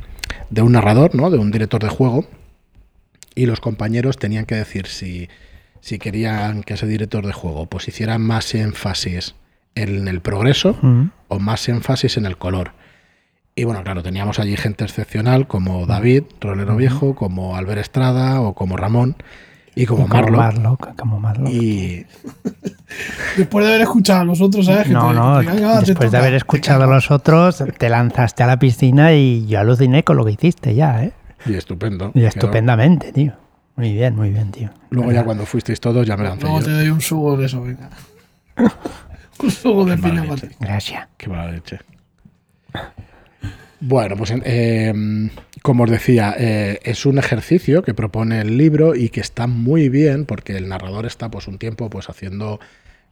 de 0.50 0.62
un 0.62 0.72
narrador, 0.72 1.16
¿no? 1.16 1.30
de 1.30 1.38
un 1.38 1.52
director 1.52 1.82
de 1.84 1.90
juego, 1.90 2.26
y 3.36 3.46
los 3.46 3.60
compañeros 3.60 4.18
tenían 4.18 4.46
que 4.46 4.56
decir 4.56 4.88
si, 4.88 5.28
si 5.82 6.00
querían 6.00 6.64
que 6.64 6.76
ese 6.76 6.88
director 6.88 7.26
de 7.28 7.34
juego 7.34 7.66
pues 7.66 7.88
hiciera 7.90 8.18
más 8.20 8.56
énfasis 8.56 9.36
en 9.76 10.08
el 10.08 10.22
progreso 10.22 10.78
o 11.28 11.40
más 11.40 11.68
énfasis 11.68 12.16
en 12.18 12.26
el 12.26 12.38
color. 12.38 12.72
Y 13.56 13.64
bueno, 13.66 13.84
claro, 13.84 14.02
teníamos 14.04 14.40
allí 14.40 14.56
gente 14.56 14.84
excepcional 14.86 15.48
como 15.48 15.86
David, 15.86 16.24
Rolero 16.40 16.76
Viejo, 16.78 17.14
como 17.16 17.56
Albert 17.58 17.82
Estrada 17.82 18.40
o 18.42 18.54
como 18.54 18.78
Ramón 18.78 19.16
y 19.76 19.86
como, 19.86 20.06
Y 20.06 20.08
como 20.10 20.22
Marlo. 20.22 20.38
Marlock, 20.38 20.96
como 20.96 21.20
Marlock. 21.20 21.50
Y 21.52 22.06
Después 23.38 23.66
de 23.66 23.72
haber 23.72 23.82
escuchado 23.82 24.22
a 24.22 24.24
los 24.24 24.40
otros, 24.42 24.66
¿sabes? 24.66 24.88
Que 24.88 24.94
No, 24.94 25.10
te- 25.10 25.14
no, 25.16 25.40
te 25.40 25.46
te 25.46 25.52
después 25.52 25.86
de 26.00 26.06
toca, 26.08 26.20
haber 26.20 26.34
escuchado 26.36 26.84
a 26.84 26.88
los 26.88 27.12
otros, 27.12 27.64
te 27.78 27.90
lanzaste 27.90 28.44
a 28.44 28.48
la 28.48 28.58
piscina 28.60 29.14
y 29.14 29.46
yo 29.48 29.60
aluciné 29.60 30.04
con 30.04 30.16
lo 30.18 30.26
que 30.26 30.32
hiciste 30.32 30.74
ya, 30.74 31.04
¿eh? 31.04 31.12
y 31.46 31.54
estupendo. 31.54 32.12
Y 32.14 32.20
Quedó- 32.22 32.28
estupendamente, 32.28 33.12
tío. 33.12 33.34
Muy 33.76 33.94
bien, 33.94 34.16
muy 34.16 34.30
bien, 34.30 34.52
tío. 34.52 34.70
Luego 34.90 35.12
ya 35.12 35.24
cuando 35.24 35.46
fuisteis 35.46 35.80
todos 35.80 36.06
ya 36.08 36.18
me 36.18 36.24
lancé 36.24 36.42
Luego 36.44 36.60
yo. 36.60 36.66
te 36.66 36.72
doy 36.72 36.90
un 36.90 37.00
sugo 37.02 37.38
de 37.38 37.46
eso, 37.46 37.62
venga. 37.62 37.90
un 39.44 39.52
sugo 39.52 39.86
de 39.86 39.96
Qué 39.96 40.48
ti. 40.48 40.56
Gracias. 40.60 41.08
Qué 41.18 41.30
mala 41.30 41.52
leche. 41.52 41.80
Bueno, 43.82 44.18
pues 44.18 44.34
eh, 44.44 44.94
como 45.62 45.84
os 45.84 45.90
decía, 45.90 46.36
eh, 46.38 46.80
es 46.84 47.06
un 47.06 47.18
ejercicio 47.18 47.82
que 47.82 47.94
propone 47.94 48.42
el 48.42 48.58
libro 48.58 48.94
y 48.94 49.10
que 49.10 49.22
está 49.22 49.48
muy 49.48 49.88
bien 49.88 50.26
porque 50.26 50.58
el 50.58 50.68
narrador 50.68 51.06
está 51.06 51.32
pues 51.32 51.48
un 51.48 51.58
tiempo 51.58 51.90
pues 51.90 52.10
haciendo 52.10 52.60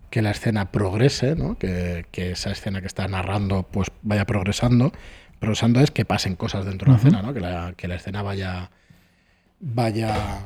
que 0.09 0.21
la 0.21 0.31
escena 0.31 0.71
progrese, 0.71 1.35
¿no? 1.35 1.57
que, 1.57 2.05
que 2.11 2.31
esa 2.31 2.51
escena 2.51 2.81
que 2.81 2.87
está 2.87 3.07
narrando 3.07 3.63
pues 3.63 3.87
vaya 4.01 4.25
progresando. 4.25 4.91
Progresando 5.39 5.79
es 5.79 5.91
que 5.91 6.03
pasen 6.03 6.35
cosas 6.35 6.65
dentro 6.65 6.87
de 6.87 6.91
la 6.91 6.97
escena, 6.97 7.21
¿no? 7.21 7.33
que, 7.33 7.39
la, 7.39 7.73
que 7.77 7.87
la 7.87 7.95
escena 7.95 8.21
vaya, 8.21 8.71
vaya 9.59 10.45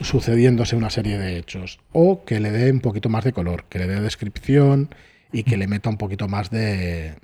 sucediéndose 0.00 0.76
una 0.76 0.90
serie 0.90 1.18
de 1.18 1.36
hechos. 1.36 1.80
O 1.92 2.24
que 2.24 2.40
le 2.40 2.50
dé 2.52 2.70
un 2.70 2.80
poquito 2.80 3.08
más 3.10 3.24
de 3.24 3.32
color, 3.32 3.64
que 3.68 3.78
le 3.80 3.86
dé 3.86 4.00
descripción 4.00 4.94
y 5.30 5.42
que 5.42 5.56
le 5.56 5.66
meta 5.66 5.90
un 5.90 5.98
poquito 5.98 6.28
más 6.28 6.50
de, 6.50 7.14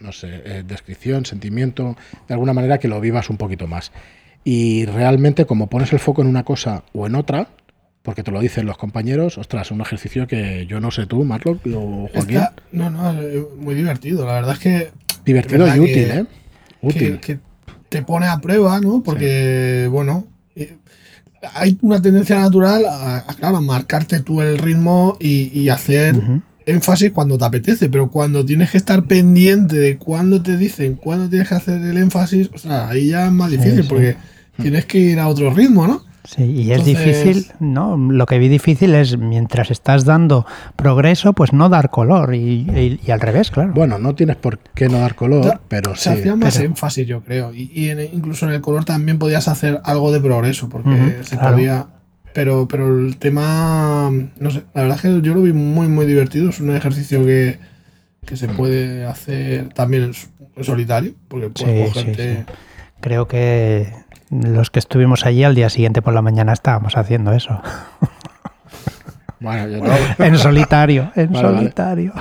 no 0.00 0.12
sé, 0.12 0.28
eh, 0.44 0.62
descripción, 0.66 1.24
sentimiento, 1.24 1.96
de 2.28 2.34
alguna 2.34 2.52
manera 2.52 2.78
que 2.78 2.88
lo 2.88 3.00
vivas 3.00 3.30
un 3.30 3.36
poquito 3.36 3.66
más. 3.66 3.92
Y 4.44 4.84
realmente, 4.86 5.44
como 5.46 5.68
pones 5.68 5.92
el 5.92 5.98
foco 5.98 6.22
en 6.22 6.28
una 6.28 6.44
cosa 6.44 6.84
o 6.92 7.06
en 7.06 7.14
otra, 7.16 7.48
porque 8.02 8.22
te 8.22 8.30
lo 8.30 8.38
dicen 8.40 8.66
los 8.66 8.78
compañeros, 8.78 9.36
ostras, 9.38 9.70
un 9.72 9.80
ejercicio 9.80 10.26
que 10.28 10.66
yo 10.68 10.78
no 10.80 10.90
sé 10.92 11.06
tú, 11.06 11.24
Marlock 11.24 11.66
o 11.74 12.08
Joaquín. 12.12 12.36
Está- 12.36 12.52
no, 12.70 12.88
no, 12.90 13.12
muy 13.58 13.74
divertido. 13.74 14.24
La 14.26 14.34
verdad 14.34 14.52
es 14.52 14.58
que 14.60 14.90
Divertido 15.24 15.66
y 15.66 15.70
que- 15.72 15.80
útil, 15.80 16.10
¿eh? 16.12 16.26
Útil. 16.82 17.18
que, 17.18 17.34
que 17.34 17.38
te 17.88 18.02
pone 18.02 18.26
a 18.26 18.38
prueba, 18.38 18.78
¿no? 18.80 19.02
Porque, 19.02 19.88
bueno, 19.90 20.26
eh, 20.54 20.76
hay 21.54 21.76
una 21.82 22.00
tendencia 22.00 22.38
natural 22.38 22.84
a, 22.86 23.18
a, 23.28 23.34
claro, 23.34 23.60
marcarte 23.60 24.20
tú 24.20 24.40
el 24.40 24.58
ritmo 24.58 25.16
y, 25.18 25.50
y 25.58 25.68
hacer. 25.68 26.14
Énfasis 26.66 27.12
cuando 27.12 27.38
te 27.38 27.44
apetece, 27.44 27.88
pero 27.88 28.10
cuando 28.10 28.44
tienes 28.44 28.70
que 28.72 28.76
estar 28.76 29.04
pendiente 29.04 29.76
de 29.76 29.96
cuándo 29.98 30.42
te 30.42 30.56
dicen, 30.56 30.94
cuándo 30.96 31.28
tienes 31.28 31.48
que 31.48 31.54
hacer 31.54 31.80
el 31.80 31.96
énfasis, 31.96 32.50
o 32.54 32.58
sea, 32.58 32.88
ahí 32.88 33.08
ya 33.10 33.26
es 33.26 33.32
más 33.32 33.50
difícil 33.50 33.82
sí. 33.82 33.88
porque 33.88 34.16
tienes 34.60 34.84
que 34.86 34.98
ir 34.98 35.18
a 35.20 35.28
otro 35.28 35.50
ritmo, 35.54 35.86
¿no? 35.86 36.04
Sí, 36.24 36.42
y 36.42 36.72
es 36.72 36.84
difícil, 36.84 37.46
¿no? 37.60 37.96
Lo 37.96 38.26
que 38.26 38.40
vi 38.40 38.48
difícil 38.48 38.96
es 38.96 39.16
mientras 39.16 39.70
estás 39.70 40.04
dando 40.04 40.44
progreso, 40.74 41.34
pues 41.34 41.52
no 41.52 41.68
dar 41.68 41.88
color 41.90 42.34
y, 42.34 42.66
y- 42.68 43.00
y 43.06 43.10
al 43.12 43.20
revés, 43.20 43.52
claro. 43.52 43.72
Bueno, 43.72 44.00
no 44.00 44.16
tienes 44.16 44.34
por 44.34 44.58
qué 44.58 44.88
no 44.88 44.98
dar 44.98 45.14
color, 45.14 45.44
Ya, 45.44 45.60
pero 45.68 45.94
Se 45.94 46.02
sí. 46.12 46.18
hacía 46.18 46.34
más 46.34 46.56
pero- 46.56 46.66
énfasis, 46.66 47.06
yo 47.06 47.22
creo. 47.22 47.54
Y, 47.54 47.70
y 47.72 47.90
en- 47.90 48.00
incluso 48.12 48.44
en 48.48 48.54
el 48.54 48.60
color 48.60 48.84
también 48.84 49.20
podías 49.20 49.46
hacer 49.46 49.80
algo 49.84 50.10
de 50.10 50.18
progreso, 50.20 50.68
porque 50.68 50.88
Ujú, 50.90 51.10
se 51.22 51.36
claro. 51.38 51.54
podía. 51.54 51.86
Pero, 52.36 52.68
pero 52.68 52.98
el 52.98 53.16
tema, 53.16 54.10
no 54.38 54.50
sé, 54.50 54.62
la 54.74 54.82
verdad 54.82 54.96
es 54.96 55.02
que 55.02 55.20
yo 55.26 55.32
lo 55.32 55.40
vi 55.40 55.54
muy, 55.54 55.88
muy 55.88 56.04
divertido. 56.04 56.50
Es 56.50 56.60
un 56.60 56.76
ejercicio 56.76 57.24
que, 57.24 57.58
que 58.26 58.36
se 58.36 58.46
puede 58.46 59.06
hacer 59.06 59.70
también 59.70 60.12
en, 60.54 60.62
solitario, 60.64 61.14
porque 61.28 61.48
puedes 61.48 61.92
Sí, 61.92 62.00
sí, 62.00 62.06
cogerte- 62.10 62.36
sí. 62.46 62.52
Creo 63.00 63.26
que 63.26 63.90
los 64.30 64.68
que 64.70 64.80
estuvimos 64.80 65.24
allí 65.24 65.44
al 65.44 65.54
día 65.54 65.70
siguiente 65.70 66.02
por 66.02 66.12
la 66.12 66.20
mañana 66.20 66.52
estábamos 66.52 66.98
haciendo 66.98 67.32
eso. 67.32 67.58
Bueno, 69.38 69.68
yo 69.68 69.84
no. 69.84 69.92
en 70.24 70.38
solitario, 70.38 71.12
en 71.14 71.30
Vale, 71.32 71.44
vale. 71.46 71.58
solitario. 71.58 72.12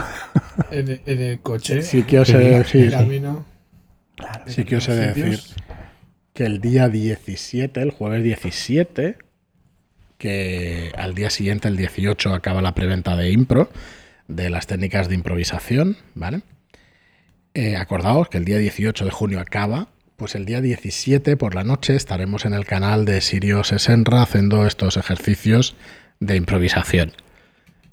en, 0.71 0.89
el- 0.89 1.01
en 1.05 1.21
el 1.21 1.39
coche, 1.39 1.81
Sí 1.81 2.03
que 2.03 2.19
os 2.19 2.29
he 2.29 2.33
Sí, 2.33 2.37
de 2.37 2.57
decir, 2.57 2.91
camino. 2.91 3.45
sí 4.47 4.63
que 4.65 4.75
os 4.77 4.87
he 4.89 4.95
de 4.95 5.07
decir 5.13 5.39
que 6.33 6.45
el 6.45 6.59
día 6.59 6.89
17, 6.89 7.81
el 7.81 7.91
jueves 7.91 8.21
17, 8.23 9.17
que 10.17 10.91
al 10.97 11.13
día 11.13 11.29
siguiente, 11.29 11.67
el 11.67 11.77
18, 11.77 12.33
acaba 12.33 12.61
la 12.61 12.75
preventa 12.75 13.15
de 13.15 13.31
impro, 13.31 13.69
de 14.27 14.49
las 14.49 14.67
técnicas 14.67 15.09
de 15.09 15.15
improvisación, 15.15 15.97
¿vale? 16.13 16.41
Eh, 17.53 17.77
acordaos 17.77 18.29
que 18.29 18.37
el 18.37 18.45
día 18.45 18.57
18 18.57 19.05
de 19.05 19.11
junio 19.11 19.39
acaba, 19.39 19.87
pues 20.17 20.35
el 20.35 20.45
día 20.45 20.61
17 20.61 21.37
por 21.37 21.55
la 21.55 21.63
noche 21.63 21.95
estaremos 21.95 22.45
en 22.45 22.53
el 22.53 22.65
canal 22.65 23.05
de 23.05 23.21
Sirius 23.21 23.71
Esenra 23.71 24.21
haciendo 24.21 24.65
estos 24.65 24.97
ejercicios 24.97 25.75
de 26.19 26.35
improvisación, 26.35 27.13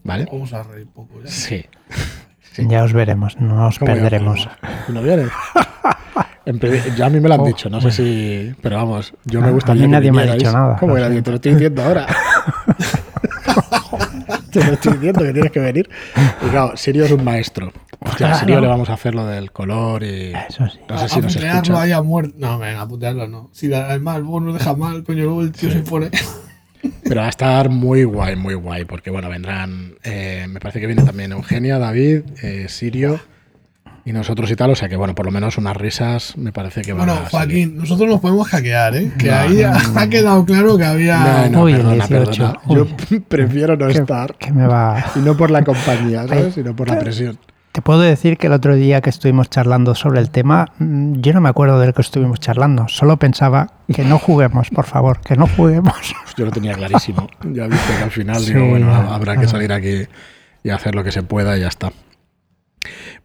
¿vale? 0.02 0.26
Vamos 0.30 0.52
a 0.52 0.62
reír 0.62 0.86
un 0.86 0.92
poco 0.92 1.22
ya. 1.22 1.30
Sí. 1.30 1.66
Sí. 2.52 2.66
Ya 2.68 2.84
os 2.84 2.92
veremos, 2.92 3.40
no 3.40 3.66
os 3.66 3.78
¿Cómo 3.78 3.90
ya 3.90 3.94
perderemos. 3.94 4.48
¿No 4.88 5.02
vienes? 5.02 5.30
Ya 6.96 7.06
a 7.06 7.10
mí 7.10 7.20
me 7.20 7.28
lo 7.28 7.34
han 7.34 7.40
Oh, 7.40 7.46
dicho, 7.46 7.70
no 7.70 7.80
sé 7.80 7.90
si. 7.90 8.52
Pero 8.60 8.76
vamos, 8.76 9.12
yo 9.24 9.40
me 9.40 9.46
A- 9.46 9.50
a 9.50 9.52
gustaría. 9.52 9.82
mí 9.82 9.88
que 9.88 9.92
nadie 9.92 10.12
me 10.12 10.22
ha 10.22 10.34
dicho 10.34 10.52
nada, 10.52 10.76
¿Cómo 10.78 10.94
que 10.94 11.00
nadie? 11.00 11.22
Te 11.22 11.30
lo 11.30 11.36
estoy 11.36 11.52
diciendo 11.52 11.82
ahora. 11.82 12.06
Te 14.50 14.62
lo 14.64 14.72
estoy 14.74 14.92
diciendo 14.94 15.20
que 15.22 15.32
tienes 15.32 15.50
que 15.52 15.60
venir. 15.60 15.88
Y 16.44 16.48
claro, 16.50 16.76
Sirio 16.76 17.04
es 17.06 17.12
un 17.12 17.24
maestro. 17.24 17.72
Hostia, 18.00 18.32
a. 18.32 18.34
Sirio 18.38 18.60
le 18.60 18.66
vamos 18.66 18.90
a 18.90 18.94
hacer 18.94 19.14
lo 19.14 19.26
del 19.26 19.50
color 19.52 20.02
y. 20.02 20.32
Eso 20.48 20.68
sí. 20.68 20.78
No 20.88 20.98
sé 20.98 21.08
si 21.08 21.18
a 21.18 21.22
nos 21.22 21.36
escucha. 21.36 21.80
ahí 21.80 21.92
a 21.92 22.02
muerte. 22.02 22.34
No, 22.38 22.58
venga, 22.58 22.86
putearlo 22.86 23.26
no. 23.28 23.48
Si 23.52 23.72
además 23.72 24.18
luego 24.20 24.40
nos 24.40 24.54
deja 24.58 24.74
mal, 24.74 25.04
coño, 25.04 25.24
luego 25.24 25.42
el 25.42 25.52
tío 25.52 25.70
se 25.70 25.78
pone. 25.80 26.10
Pero 27.04 27.20
va 27.20 27.26
a 27.26 27.30
estar 27.30 27.68
muy 27.70 28.04
guay, 28.04 28.36
muy 28.36 28.54
guay. 28.54 28.84
Porque 28.84 29.10
bueno, 29.10 29.28
vendrán. 29.30 29.94
eh, 30.02 30.46
me 30.48 30.60
parece 30.60 30.80
que 30.80 30.86
viene 30.86 31.02
también 31.04 31.32
Eugenia, 31.32 31.78
David, 31.78 32.22
eh, 32.42 32.66
Sirio 32.68 33.20
y 34.04 34.12
nosotros 34.12 34.50
y 34.50 34.56
tal. 34.56 34.70
O 34.70 34.74
sea 34.76 34.88
que 34.88 34.96
bueno, 34.96 35.14
por 35.14 35.26
lo 35.26 35.32
menos 35.32 35.58
unas 35.58 35.76
risas 35.76 36.36
me 36.36 36.52
parece 36.52 36.82
que 36.82 36.92
van 36.92 37.06
Bueno, 37.06 37.12
a. 37.12 37.16
salir. 37.30 37.30
Joaquín, 37.30 37.76
nosotros 37.76 38.08
nos 38.08 38.20
podemos 38.20 38.48
hackear, 38.48 38.96
¿eh? 38.96 39.12
Que 39.18 39.28
No, 39.28 39.36
ahí 39.36 39.62
ha, 39.62 39.76
ha 39.96 40.08
quedado 40.08 40.44
claro 40.44 40.76
que 40.78 40.84
había. 40.84 41.48
No, 41.48 41.50
no, 41.50 41.62
Uy, 41.64 41.72
el 41.72 41.78
perdona, 41.78 42.06
18. 42.06 42.08
perdona. 42.08 42.60
Yo 42.68 43.20
prefiero 43.28 43.76
no 43.76 43.86
que, 43.86 43.92
estar. 43.92 44.34
que 44.36 44.52
me 44.52 44.66
va. 44.66 45.04
Y 45.16 45.20
no 45.20 45.36
por 45.36 45.50
la 45.50 45.62
compañía, 45.64 46.26
¿sabes? 46.26 46.54
Sino 46.54 46.74
por 46.74 46.88
la 46.88 46.98
presión. 46.98 47.38
Te 47.72 47.80
puedo 47.80 48.00
decir 48.00 48.36
que 48.36 48.48
el 48.48 48.52
otro 48.52 48.74
día 48.74 49.00
que 49.00 49.08
estuvimos 49.08 49.48
charlando 49.48 49.94
sobre 49.94 50.20
el 50.20 50.28
tema, 50.28 50.66
mm, 50.78 51.20
yo 51.20 51.32
no 51.32 51.40
me 51.40 51.48
acuerdo 51.48 51.80
de 51.80 51.86
lo 51.86 51.94
que 51.94 52.02
estuvimos 52.02 52.38
charlando. 52.38 52.86
Solo 52.88 53.16
pensaba 53.16 53.72
que 53.94 54.04
no 54.04 54.18
juguemos, 54.18 54.68
por 54.68 54.84
favor, 54.84 55.20
que 55.22 55.36
no 55.36 55.46
juguemos. 55.46 55.94
Yo 56.36 56.44
lo 56.44 56.50
tenía 56.50 56.74
clarísimo. 56.74 57.28
Ya 57.50 57.66
viste 57.68 57.96
que 57.96 58.02
al 58.04 58.10
final 58.10 58.36
Sí, 58.40 58.52
digo, 58.52 58.66
bueno, 58.68 58.92
habrá 58.92 59.38
que 59.38 59.48
salir 59.48 59.72
aquí 59.72 60.02
y 60.62 60.68
hacer 60.68 60.94
lo 60.94 61.02
que 61.02 61.12
se 61.12 61.22
pueda 61.22 61.56
y 61.56 61.60
ya 61.62 61.68
está. 61.68 61.92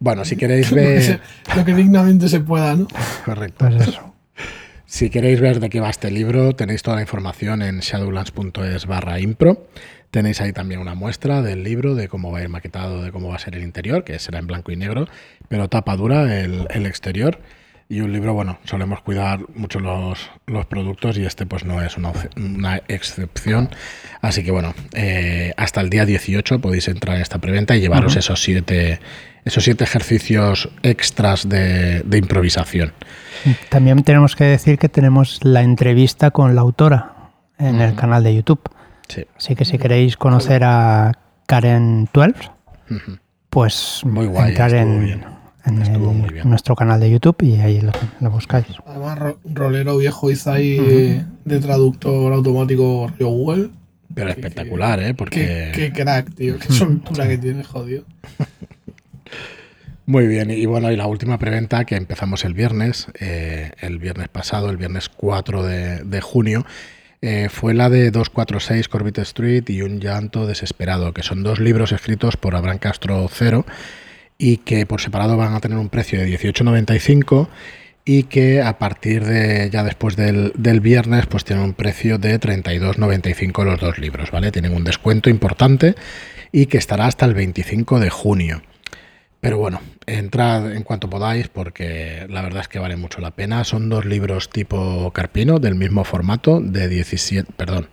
Bueno, 0.00 0.24
si 0.24 0.36
queréis 0.36 0.70
ver. 0.74 1.20
lo 1.56 1.64
que 1.64 1.74
dignamente 1.74 2.28
se 2.28 2.40
pueda, 2.40 2.74
¿no? 2.74 2.88
Correcto. 3.24 3.66
Pues 3.68 3.88
eso. 3.88 4.14
Si 4.86 5.10
queréis 5.10 5.40
ver 5.40 5.60
de 5.60 5.68
qué 5.68 5.80
va 5.80 5.90
este 5.90 6.10
libro, 6.10 6.54
tenéis 6.54 6.82
toda 6.82 6.96
la 6.96 7.02
información 7.02 7.60
en 7.60 7.80
shadowlands.es 7.80 8.86
barra 8.86 9.20
impro. 9.20 9.68
Tenéis 10.10 10.40
ahí 10.40 10.54
también 10.54 10.80
una 10.80 10.94
muestra 10.94 11.42
del 11.42 11.62
libro, 11.62 11.94
de 11.94 12.08
cómo 12.08 12.32
va 12.32 12.38
a 12.38 12.42
ir 12.42 12.48
maquetado, 12.48 13.02
de 13.02 13.12
cómo 13.12 13.28
va 13.28 13.36
a 13.36 13.38
ser 13.38 13.54
el 13.54 13.62
interior, 13.62 14.02
que 14.04 14.18
será 14.18 14.38
en 14.38 14.46
blanco 14.46 14.72
y 14.72 14.76
negro, 14.76 15.06
pero 15.48 15.68
tapa 15.68 15.94
dura 15.96 16.40
el, 16.40 16.66
el 16.70 16.86
exterior. 16.86 17.38
Y 17.90 18.00
un 18.00 18.12
libro, 18.12 18.34
bueno, 18.34 18.58
solemos 18.64 19.00
cuidar 19.00 19.40
mucho 19.54 19.80
los, 19.80 20.30
los 20.46 20.66
productos 20.66 21.16
y 21.16 21.24
este 21.24 21.46
pues 21.46 21.64
no 21.64 21.82
es 21.82 21.96
una, 21.96 22.12
una 22.36 22.82
excepción. 22.88 23.70
Así 24.20 24.44
que 24.44 24.50
bueno, 24.50 24.74
eh, 24.92 25.54
hasta 25.56 25.80
el 25.80 25.88
día 25.88 26.04
18 26.04 26.60
podéis 26.60 26.88
entrar 26.88 27.16
en 27.16 27.22
esta 27.22 27.38
preventa 27.38 27.76
y 27.76 27.80
llevaros 27.80 28.16
esos 28.16 28.42
siete 28.42 29.00
esos 29.44 29.64
siete 29.64 29.84
ejercicios 29.84 30.68
extras 30.82 31.48
de, 31.48 32.00
de 32.02 32.18
improvisación. 32.18 32.92
También 33.70 34.02
tenemos 34.02 34.36
que 34.36 34.44
decir 34.44 34.78
que 34.78 34.88
tenemos 34.88 35.40
la 35.42 35.62
entrevista 35.62 36.30
con 36.30 36.54
la 36.54 36.60
autora 36.60 37.14
en 37.58 37.80
el 37.80 37.94
canal 37.94 38.22
de 38.24 38.34
YouTube. 38.34 38.60
Sí. 39.08 39.24
Así 39.36 39.54
que 39.54 39.64
si 39.64 39.78
queréis 39.78 40.16
conocer 40.16 40.62
a 40.64 41.12
Karen 41.46 42.08
12, 42.12 42.34
Ujú. 42.90 43.18
pues 43.48 44.02
Muy 44.04 44.26
guay, 44.26 44.50
entrar 44.50 44.74
en, 44.74 45.04
bien. 45.04 45.24
en 45.64 45.82
el- 45.82 46.48
nuestro 46.48 46.76
canal 46.76 47.00
de 47.00 47.10
YouTube 47.10 47.36
y 47.42 47.56
ahí 47.56 47.80
lo, 47.80 47.92
lo 48.20 48.30
buscáis. 48.30 48.66
Además, 48.86 49.18
Ro- 49.18 49.38
Rolero 49.44 49.96
Viejo 49.96 50.30
hizo 50.30 50.52
ahí 50.52 51.22
de 51.44 51.58
traductor 51.60 52.32
automático 52.32 53.10
Río 53.18 53.28
Google. 53.28 53.70
Pero 54.14 54.30
espectacular, 54.30 55.00
¿eh? 55.00 55.06
Qué, 55.08 55.14
Porque... 55.14 55.72
qué 55.74 55.92
crack, 55.92 56.34
tío. 56.34 56.58
Qué 56.60 56.72
soltura 56.72 57.28
que 57.28 57.38
tiene, 57.38 57.62
jodido. 57.64 58.04
Muy 60.08 60.26
bien, 60.26 60.50
y 60.50 60.64
bueno, 60.64 60.90
y 60.90 60.96
la 60.96 61.06
última 61.06 61.38
preventa 61.38 61.84
que 61.84 61.94
empezamos 61.94 62.46
el 62.46 62.54
viernes, 62.54 63.08
eh, 63.20 63.72
el 63.78 63.98
viernes 63.98 64.28
pasado, 64.28 64.70
el 64.70 64.78
viernes 64.78 65.10
4 65.10 65.62
de, 65.62 66.20
junio, 66.22 66.64
eh, 67.20 67.48
fue 67.50 67.74
la 67.74 67.90
de 67.90 68.10
246 68.10 68.88
Corbett 68.88 69.18
Street 69.18 69.64
y 69.68 69.82
Un 69.82 70.00
llanto 70.00 70.46
desesperado, 70.46 71.12
que 71.12 71.22
son 71.22 71.42
dos 71.42 71.60
libros 71.60 71.92
escritos 71.92 72.38
por 72.38 72.56
Abraham 72.56 72.78
Castro 72.78 73.28
Cero 73.30 73.66
y 74.38 74.56
que 74.58 74.86
por 74.86 75.02
separado 75.02 75.36
van 75.36 75.54
a 75.54 75.60
tener 75.60 75.76
un 75.76 75.90
precio 75.90 76.18
de 76.20 76.26
18,95 76.38 77.48
y 78.06 78.22
que 78.22 78.62
a 78.62 78.78
partir 78.78 79.26
de 79.26 79.68
ya 79.70 79.84
después 79.84 80.16
del, 80.16 80.52
del 80.56 80.80
viernes 80.80 81.26
pues 81.26 81.44
tienen 81.44 81.66
un 81.66 81.74
precio 81.74 82.16
de 82.16 82.40
32,95 82.40 83.62
los 83.62 83.78
dos 83.78 83.98
libros, 83.98 84.30
¿vale? 84.30 84.52
Tienen 84.52 84.72
un 84.72 84.84
descuento 84.84 85.28
importante 85.28 85.96
y 86.50 86.64
que 86.64 86.78
estará 86.78 87.04
hasta 87.04 87.26
el 87.26 87.34
25 87.34 88.00
de 88.00 88.08
junio. 88.08 88.62
Pero 89.40 89.58
bueno, 89.58 89.80
entrad 90.06 90.72
en 90.72 90.82
cuanto 90.82 91.08
podáis 91.08 91.48
porque 91.48 92.26
la 92.28 92.42
verdad 92.42 92.62
es 92.62 92.68
que 92.68 92.80
vale 92.80 92.96
mucho 92.96 93.20
la 93.20 93.30
pena. 93.30 93.62
Son 93.64 93.88
dos 93.88 94.04
libros 94.04 94.50
tipo 94.50 95.12
Carpino 95.12 95.60
del 95.60 95.76
mismo 95.76 96.02
formato 96.04 96.60
de 96.60 96.88
17, 96.88 97.52
perdón, 97.56 97.88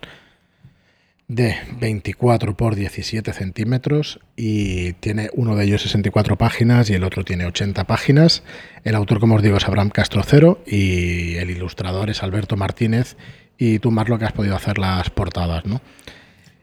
de 1.27 1.55
24 1.79 2.57
por 2.57 2.75
17 2.75 3.31
centímetros 3.31 4.19
y 4.35 4.93
tiene 4.93 5.29
uno 5.33 5.55
de 5.55 5.65
ellos 5.65 5.83
64 5.83 6.35
páginas 6.35 6.89
y 6.89 6.93
el 6.93 7.03
otro 7.03 7.23
tiene 7.23 7.45
80 7.45 7.83
páginas. 7.83 8.41
El 8.83 8.95
autor, 8.95 9.19
como 9.19 9.35
os 9.35 9.43
digo, 9.43 9.57
es 9.57 9.65
Abraham 9.65 9.89
Castrocero 9.89 10.63
y 10.65 11.35
el 11.35 11.51
ilustrador 11.51 12.09
es 12.09 12.23
Alberto 12.23 12.57
Martínez. 12.57 13.17
Y 13.57 13.79
tú, 13.79 13.91
Marlo, 13.91 14.17
que 14.17 14.25
has 14.25 14.33
podido 14.33 14.55
hacer 14.55 14.79
las 14.79 15.11
portadas, 15.11 15.65
¿no? 15.65 15.79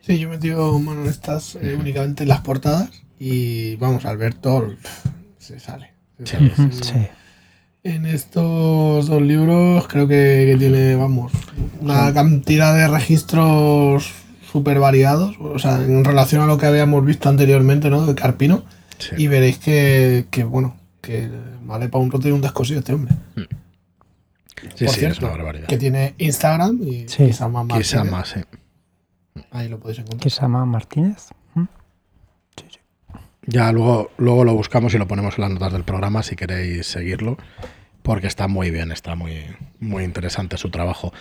Sí, 0.00 0.18
yo 0.18 0.28
he 0.28 0.32
metido 0.32 0.76
mano 0.80 1.02
en 1.02 1.08
estas 1.08 1.54
eh, 1.54 1.76
únicamente 1.78 2.24
en 2.24 2.28
las 2.28 2.40
portadas 2.40 3.02
y 3.24 3.76
vamos, 3.76 4.04
Alberto 4.04 4.74
se 5.38 5.60
sale. 5.60 5.92
se 6.24 6.38
Sí. 6.70 7.06
En 7.84 8.06
estos 8.06 9.06
dos 9.08 9.22
libros 9.22 9.86
creo 9.88 10.06
que, 10.06 10.46
que 10.50 10.56
tiene, 10.58 10.94
vamos, 10.94 11.32
una 11.80 12.12
cantidad 12.14 12.74
de 12.76 12.86
registros 12.88 14.12
súper 14.52 14.78
variados, 14.78 15.36
o 15.40 15.58
sea, 15.58 15.76
en 15.82 16.04
relación 16.04 16.42
a 16.42 16.46
lo 16.46 16.58
que 16.58 16.66
habíamos 16.66 17.04
visto 17.04 17.28
anteriormente, 17.28 17.90
¿no? 17.90 18.06
De 18.06 18.14
Carpino. 18.14 18.62
Sí. 18.98 19.16
Y 19.18 19.26
veréis 19.26 19.58
que, 19.58 20.26
que, 20.30 20.44
bueno, 20.44 20.76
que 21.00 21.28
vale 21.62 21.88
para 21.88 22.04
un 22.04 22.10
roto 22.12 22.28
y 22.28 22.30
un 22.32 22.40
descosido 22.40 22.78
este 22.80 22.92
hombre. 22.94 23.14
Sí, 24.76 24.84
Por 24.84 24.94
sí, 24.94 25.00
cierto, 25.00 25.16
es 25.16 25.18
una 25.22 25.30
barbaridad. 25.30 25.66
que 25.66 25.76
tiene 25.78 26.14
Instagram 26.18 26.80
y 26.84 27.08
Sí. 27.08 27.26
Kisama 27.26 27.64
Martínez. 27.64 27.88
Kisama, 27.88 28.24
sí. 28.24 28.40
Ahí 29.50 29.68
lo 29.68 29.80
podéis 29.80 29.98
encontrar. 29.98 30.20
¿Qué 30.20 30.30
se 30.30 30.40
llama 30.40 30.64
Martínez? 30.66 31.28
Ya 33.46 33.72
luego, 33.72 34.10
luego 34.18 34.44
lo 34.44 34.54
buscamos 34.54 34.94
y 34.94 34.98
lo 34.98 35.08
ponemos 35.08 35.38
en 35.38 35.42
las 35.42 35.50
notas 35.50 35.72
del 35.72 35.84
programa 35.84 36.22
si 36.22 36.36
queréis 36.36 36.86
seguirlo, 36.86 37.38
porque 38.02 38.28
está 38.28 38.46
muy 38.46 38.70
bien, 38.70 38.92
está 38.92 39.14
muy, 39.14 39.44
muy 39.80 40.04
interesante 40.04 40.56
su 40.56 40.70
trabajo. 40.70 41.12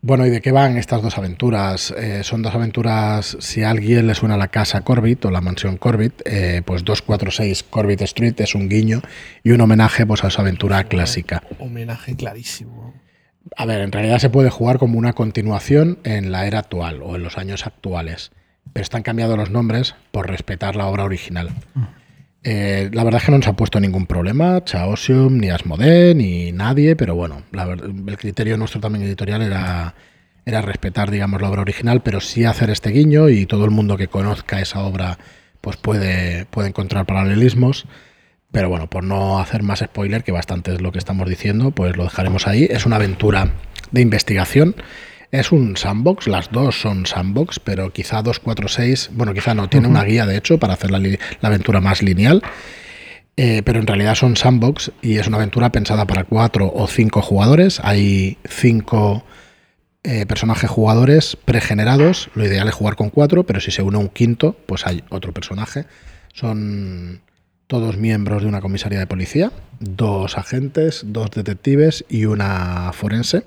Bueno, 0.00 0.24
¿y 0.24 0.30
de 0.30 0.40
qué 0.40 0.52
van 0.52 0.76
estas 0.76 1.02
dos 1.02 1.18
aventuras? 1.18 1.90
Eh, 1.90 2.22
son 2.22 2.40
dos 2.42 2.54
aventuras, 2.54 3.36
si 3.40 3.64
a 3.64 3.70
alguien 3.70 4.06
le 4.06 4.14
suena 4.14 4.36
la 4.36 4.46
casa 4.46 4.82
Corbett 4.82 5.24
o 5.24 5.30
la 5.32 5.40
mansión 5.40 5.76
Corbett, 5.76 6.22
eh, 6.24 6.62
pues 6.64 6.84
246 6.84 7.64
Corbett 7.64 8.02
Street 8.02 8.34
es 8.38 8.54
un 8.54 8.68
guiño 8.68 9.02
y 9.42 9.50
un 9.50 9.60
homenaje 9.60 10.06
pues, 10.06 10.22
a 10.22 10.30
su 10.30 10.40
aventura 10.40 10.84
clásica. 10.84 11.42
Homenaje 11.58 12.14
clarísimo. 12.14 12.94
A 13.56 13.66
ver, 13.66 13.80
en 13.80 13.90
realidad 13.90 14.18
se 14.18 14.30
puede 14.30 14.50
jugar 14.50 14.78
como 14.78 14.98
una 14.98 15.14
continuación 15.14 15.98
en 16.04 16.30
la 16.30 16.46
era 16.46 16.60
actual 16.60 17.02
o 17.02 17.16
en 17.16 17.24
los 17.24 17.36
años 17.36 17.66
actuales, 17.66 18.30
pero 18.72 18.82
están 18.82 19.02
cambiados 19.02 19.36
los 19.36 19.50
nombres 19.50 19.94
por 20.10 20.28
respetar 20.28 20.76
la 20.76 20.86
obra 20.86 21.04
original. 21.04 21.50
Eh, 22.44 22.88
la 22.92 23.04
verdad 23.04 23.20
es 23.20 23.26
que 23.26 23.32
no 23.32 23.38
nos 23.38 23.48
ha 23.48 23.54
puesto 23.54 23.80
ningún 23.80 24.06
problema, 24.06 24.64
Chaosium, 24.64 25.38
ni 25.38 25.50
Asmodee, 25.50 26.14
ni 26.14 26.52
nadie, 26.52 26.96
pero 26.96 27.14
bueno, 27.14 27.42
el 27.52 28.16
criterio 28.16 28.56
nuestro 28.56 28.80
también 28.80 29.04
editorial 29.04 29.42
era, 29.42 29.94
era 30.46 30.62
respetar, 30.62 31.10
digamos, 31.10 31.42
la 31.42 31.50
obra 31.50 31.62
original, 31.62 32.02
pero 32.02 32.20
sí 32.20 32.44
hacer 32.44 32.70
este 32.70 32.90
guiño 32.90 33.28
y 33.28 33.46
todo 33.46 33.64
el 33.64 33.70
mundo 33.70 33.96
que 33.96 34.08
conozca 34.08 34.60
esa 34.60 34.80
obra 34.80 35.18
pues 35.60 35.76
puede, 35.76 36.46
puede 36.46 36.68
encontrar 36.68 37.06
paralelismos. 37.06 37.86
Pero 38.50 38.70
bueno, 38.70 38.88
por 38.88 39.04
no 39.04 39.40
hacer 39.40 39.62
más 39.62 39.80
spoiler, 39.80 40.24
que 40.24 40.32
bastante 40.32 40.72
es 40.72 40.80
lo 40.80 40.90
que 40.90 40.98
estamos 40.98 41.28
diciendo, 41.28 41.70
pues 41.70 41.96
lo 41.96 42.04
dejaremos 42.04 42.46
ahí. 42.46 42.66
Es 42.70 42.86
una 42.86 42.96
aventura 42.96 43.52
de 43.90 44.00
investigación. 44.00 44.74
Es 45.30 45.52
un 45.52 45.76
sandbox, 45.76 46.26
las 46.26 46.50
dos 46.50 46.80
son 46.80 47.04
sandbox, 47.04 47.60
pero 47.60 47.92
quizá 47.92 48.22
246, 48.22 49.10
bueno, 49.12 49.34
quizá 49.34 49.54
no, 49.54 49.68
tiene 49.68 49.86
una 49.86 50.02
guía 50.02 50.24
de 50.24 50.38
hecho 50.38 50.58
para 50.58 50.72
hacer 50.72 50.90
la, 50.90 51.00
aventura 51.42 51.80
más 51.80 52.02
lineal. 52.02 52.42
Eh, 53.36 53.62
pero 53.64 53.78
en 53.78 53.86
realidad 53.86 54.16
son 54.16 54.36
sandbox 54.36 54.90
y 55.00 55.18
es 55.18 55.28
una 55.28 55.36
aventura 55.36 55.70
pensada 55.70 56.06
para 56.06 56.24
cuatro 56.24 56.72
o 56.74 56.88
cinco 56.88 57.22
jugadores. 57.22 57.78
Hay 57.84 58.38
cinco 58.48 59.24
eh, 60.02 60.26
personajes 60.26 60.70
jugadores 60.70 61.36
pregenerados. 61.44 62.30
Lo 62.34 62.44
ideal 62.44 62.66
es 62.66 62.74
jugar 62.74 62.96
con 62.96 63.10
cuatro, 63.10 63.44
pero 63.44 63.60
si 63.60 63.70
se 63.70 63.82
une 63.82 63.98
un 63.98 64.08
quinto, 64.08 64.56
pues 64.66 64.86
hay 64.86 65.04
otro 65.10 65.32
personaje. 65.32 65.84
Son 66.32 67.20
todos 67.68 67.98
miembros 67.98 68.42
de 68.42 68.48
una 68.48 68.62
comisaría 68.62 68.98
de 68.98 69.06
policía, 69.06 69.52
dos 69.78 70.38
agentes, 70.38 71.02
dos 71.06 71.30
detectives 71.30 72.04
y 72.08 72.24
una 72.24 72.90
forense. 72.94 73.44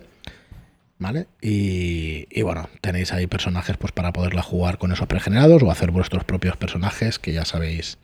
¿Vale? 1.02 1.26
Y, 1.42 2.28
y 2.30 2.44
bueno, 2.44 2.70
tenéis 2.80 3.12
ahí 3.12 3.26
personajes 3.26 3.76
pues 3.76 3.92
para 3.92 4.14
poderla 4.14 4.44
jugar 4.44 4.78
con 4.78 4.92
esos 4.92 5.08
pregenerados 5.08 5.64
o 5.64 5.72
hacer 5.72 5.90
vuestros 5.90 6.26
propios 6.26 6.58
personajes, 6.58 7.18
que 7.18 7.34
ya 7.34 7.44
sabéis 7.44 7.98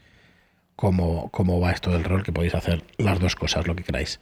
cómo, 0.75 1.30
cómo 1.30 1.60
va 1.60 1.70
esto 1.70 1.92
del 1.92 2.04
rol, 2.04 2.24
que 2.24 2.32
podéis 2.32 2.56
hacer 2.56 2.84
las 2.98 3.20
dos 3.20 3.36
cosas, 3.36 3.68
lo 3.68 3.75
que 3.75 3.84
queráis. 3.84 4.20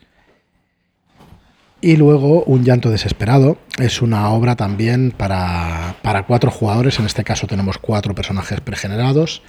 Y 1.79 1.95
luego 1.95 2.43
Un 2.43 2.65
llanto 2.65 2.89
desesperado 2.89 3.57
es 3.79 4.01
una 4.01 4.29
obra 4.31 4.57
también 4.57 5.11
para, 5.11 5.95
para 6.01 6.25
cuatro 6.25 6.51
jugadores, 6.51 6.99
en 6.99 7.05
este 7.05 7.23
caso 7.23 7.47
tenemos 7.47 7.77
cuatro 7.77 8.13
personajes 8.13 8.59
pregenerados. 8.59 9.41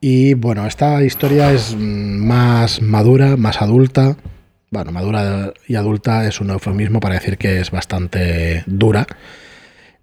Y 0.00 0.34
bueno, 0.34 0.64
esta 0.64 1.02
historia 1.02 1.52
es 1.52 1.74
mm, 1.74 2.24
más 2.24 2.82
madura, 2.82 3.36
más 3.36 3.62
adulta. 3.62 4.16
Bueno, 4.70 4.92
madura 4.92 5.52
y 5.66 5.74
adulta 5.74 6.26
es 6.26 6.40
un 6.40 6.50
eufemismo 6.50 7.00
para 7.00 7.16
decir 7.16 7.36
que 7.38 7.60
es 7.60 7.70
bastante 7.72 8.62
dura. 8.66 9.04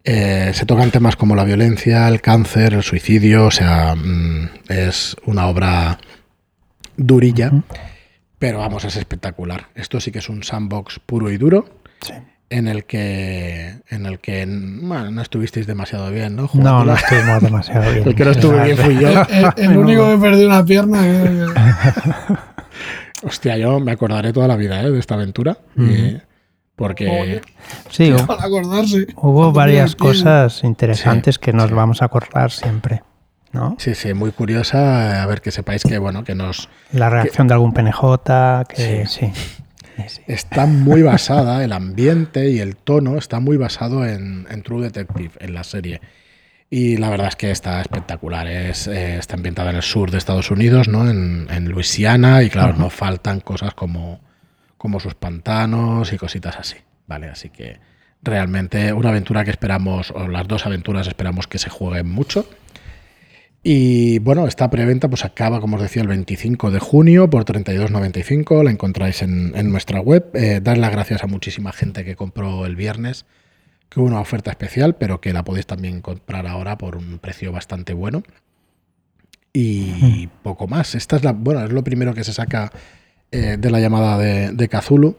Eh, 0.03 0.51
se 0.53 0.65
tocan 0.65 0.91
temas 0.91 1.15
como 1.15 1.35
la 1.35 1.43
violencia, 1.45 2.07
el 2.07 2.21
cáncer, 2.21 2.73
el 2.73 2.83
suicidio, 2.83 3.45
o 3.45 3.51
sea, 3.51 3.95
mm, 3.95 4.49
es 4.69 5.15
una 5.25 5.47
obra 5.47 5.97
durilla, 6.97 7.51
pero 8.39 8.59
vamos, 8.59 8.83
es 8.85 8.95
espectacular. 8.97 9.67
Esto 9.75 9.99
sí 9.99 10.11
que 10.11 10.19
es 10.19 10.29
un 10.29 10.43
sandbox 10.43 10.99
puro 10.99 11.29
y 11.31 11.37
duro, 11.37 11.69
Sí. 12.01 12.13
en 12.49 12.67
el 12.67 12.85
que, 12.85 13.75
en 13.89 14.05
el 14.05 14.19
que 14.19 14.45
bueno, 14.45 15.11
no 15.11 15.21
estuvisteis 15.21 15.65
demasiado 15.67 16.09
bien, 16.11 16.35
¿no? 16.35 16.43
No, 16.43 16.47
Jugándola. 16.49 16.93
no 16.93 16.97
estuvimos 16.97 17.41
demasiado 17.43 17.91
bien. 17.93 18.07
El 18.07 18.15
que 18.15 18.25
no 18.25 18.31
estuve 18.31 18.63
bien 18.63 18.77
fui 18.77 18.95
yo. 18.99 19.09
El, 19.29 19.53
el 19.71 19.77
único 19.77 20.09
que 20.11 20.17
perdió 20.17 20.47
una 20.47 20.63
pierna. 20.65 21.01
Hostia, 23.27 23.57
yo 23.57 23.79
me 23.79 23.91
acordaré 23.91 24.31
toda 24.33 24.47
la 24.47 24.55
vida 24.55 24.81
¿eh? 24.81 24.89
de 24.91 24.99
esta 24.99 25.15
aventura. 25.15 25.57
porque. 26.75 27.41
Sí, 27.89 28.11
hu- 28.11 28.25
Para 28.25 28.43
acordarse. 28.45 29.07
hubo 29.15 29.51
varias 29.51 29.95
cosas 29.95 30.63
interesantes 30.63 31.39
que 31.39 31.53
nos 31.53 31.69
sí. 31.69 31.73
vamos 31.75 32.01
a 32.01 32.05
acordar 32.05 32.51
siempre. 32.51 33.03
¿no? 33.53 33.75
sí, 33.79 33.95
sí, 33.95 34.13
muy 34.13 34.31
curiosa. 34.31 35.23
A 35.23 35.25
ver, 35.25 35.41
que 35.41 35.51
sepáis 35.51 35.83
que, 35.83 35.97
bueno, 35.97 36.23
que 36.23 36.35
nos 36.35 36.69
La 36.91 37.09
reacción 37.09 37.47
de 37.47 37.53
algún 37.55 37.73
PNJ, 37.73 38.01
que 38.69 39.05
sí. 39.07 39.31
sí, 39.31 39.31
sí. 40.05 40.21
está 40.27 40.65
muy 40.67 41.01
basada, 41.01 41.63
el 41.63 41.71
ambiente 41.73 42.49
y 42.51 42.59
el 42.59 42.75
tono 42.75 43.17
está 43.17 43.39
muy 43.39 43.57
basado 43.57 44.05
en, 44.05 44.45
en 44.51 44.61
True 44.63 44.83
Detective, 44.83 45.31
en 45.39 45.53
la 45.53 45.63
serie. 45.63 46.01
Y 46.69 46.97
la 46.97 47.09
verdad 47.09 47.29
es 47.29 47.35
que 47.35 47.51
está 47.51 47.79
espectacular. 47.81 48.47
Es, 48.47 48.87
eh, 48.87 49.17
está 49.17 49.35
ambientada 49.35 49.69
en 49.69 49.77
el 49.77 49.83
sur 49.83 50.11
de 50.11 50.17
Estados 50.17 50.51
Unidos, 50.51 50.87
¿no? 50.87 51.09
En, 51.09 51.47
en 51.49 51.69
Luisiana, 51.69 52.43
y 52.43 52.49
claro, 52.49 52.73
no 52.73 52.89
faltan 52.89 53.39
cosas 53.39 53.73
como, 53.73 54.19
como 54.77 54.99
sus 54.99 55.15
pantanos 55.15 56.11
y 56.11 56.17
cositas 56.17 56.57
así. 56.57 56.77
¿Vale? 57.07 57.27
Así 57.27 57.49
que 57.49 57.79
realmente 58.21 58.91
una 58.91 59.09
aventura 59.09 59.45
que 59.45 59.51
esperamos, 59.51 60.11
o 60.11 60.27
las 60.27 60.47
dos 60.47 60.65
aventuras 60.65 61.07
esperamos 61.07 61.47
que 61.47 61.57
se 61.57 61.69
jueguen 61.69 62.09
mucho. 62.09 62.49
Y 63.63 64.19
bueno, 64.19 64.47
esta 64.47 64.69
preventa 64.69 65.09
pues 65.09 65.25
acaba, 65.25 65.59
como 65.59 65.77
os 65.77 65.81
decía, 65.81 66.01
el 66.01 66.07
25 66.07 66.71
de 66.71 66.79
junio 66.79 67.29
por 67.29 67.45
32.95. 67.45 68.63
La 68.63 68.71
encontráis 68.71 69.21
en, 69.21 69.53
en 69.55 69.71
nuestra 69.71 69.99
web. 69.99 70.29
Eh, 70.33 70.59
dar 70.61 70.77
las 70.77 70.91
gracias 70.91 71.23
a 71.23 71.27
muchísima 71.27 71.71
gente 71.71 72.05
que 72.05 72.15
compró 72.15 72.65
el 72.65 72.75
viernes, 72.75 73.25
que 73.89 73.99
hubo 73.99 74.07
una 74.07 74.19
oferta 74.19 74.51
especial, 74.51 74.95
pero 74.95 75.21
que 75.21 75.33
la 75.33 75.43
podéis 75.43 75.65
también 75.67 76.01
comprar 76.01 76.45
ahora 76.47 76.77
por 76.77 76.95
un 76.97 77.19
precio 77.19 77.51
bastante 77.51 77.93
bueno. 77.93 78.23
Y 79.53 80.27
poco 80.43 80.67
más. 80.67 80.93
Esta 80.95 81.15
es 81.15 81.23
la, 81.23 81.31
bueno, 81.31 81.63
es 81.63 81.71
lo 81.71 81.83
primero 81.83 82.13
que 82.13 82.23
se 82.23 82.33
saca 82.33 82.71
eh, 83.31 83.57
de 83.57 83.71
la 83.71 83.79
llamada 83.79 84.17
de, 84.17 84.51
de 84.51 84.69
Cthulhu. 84.69 85.15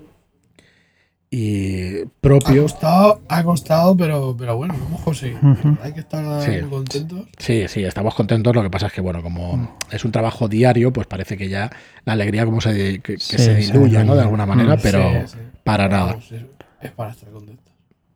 Y 1.31 2.02
Ha 2.02 2.04
propio. 2.22 2.62
costado, 2.62 3.20
ha 3.28 3.44
costado, 3.44 3.94
pero, 3.96 4.35
pero 4.38 4.57
bueno, 4.57 4.74
lo 4.78 4.87
hemos 4.87 5.00
conseguido. 5.02 5.40
Ujú. 5.42 5.76
Hay 5.83 5.92
que 5.92 6.00
estar 6.00 6.42
Sí. 6.42 6.52
muy 6.62 6.70
contentos. 6.70 7.26
Sí, 7.37 7.68
sí, 7.68 7.85
estamos 7.85 8.14
contentos. 8.14 8.54
Lo 8.54 8.62
que 8.62 8.70
pasa 8.70 8.87
es 8.87 8.92
que, 8.94 9.02
bueno, 9.02 9.22
como 9.22 9.76
es 9.90 10.04
un 10.07 10.12
trabajo 10.12 10.48
diario, 10.48 10.90
pues 10.92 11.07
parece 11.07 11.37
que 11.37 11.48
ya 11.50 11.70
la 12.07 12.14
alegría 12.14 12.46
como 12.46 12.62
se, 12.62 13.00
que, 13.00 13.14
que 13.14 13.18
Sí, 13.18 13.37
se 13.37 13.54
diluye, 13.57 14.02
¿no? 14.04 14.14
De 14.14 14.22
alguna 14.22 14.46
manera, 14.46 14.76
Mm. 14.76 14.81
pero 14.83 15.02
Sí, 15.26 15.33
sí. 15.33 15.38
para 15.64 15.88
nada. 15.88 16.07
vamos, 16.12 16.33
es, 16.33 16.42
es 16.81 16.90
para 16.92 17.11
estar 17.11 17.28
contentos. 17.31 17.67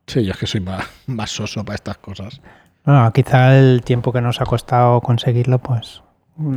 Sí, 0.07 0.23
yo 0.25 0.31
es 0.31 0.37
que 0.37 0.47
soy 0.47 0.61
más, 0.61 0.85
más 1.07 1.31
soso 1.31 1.63
para 1.63 1.75
estas 1.75 1.97
cosas. 1.97 2.41
Bueno, 2.85 3.11
quizá 3.13 3.57
el 3.57 3.81
tiempo 3.83 4.11
que 4.11 4.21
nos 4.21 4.41
ha 4.41 4.45
costado 4.45 4.99
conseguirlo, 5.01 5.59
pues 5.59 6.03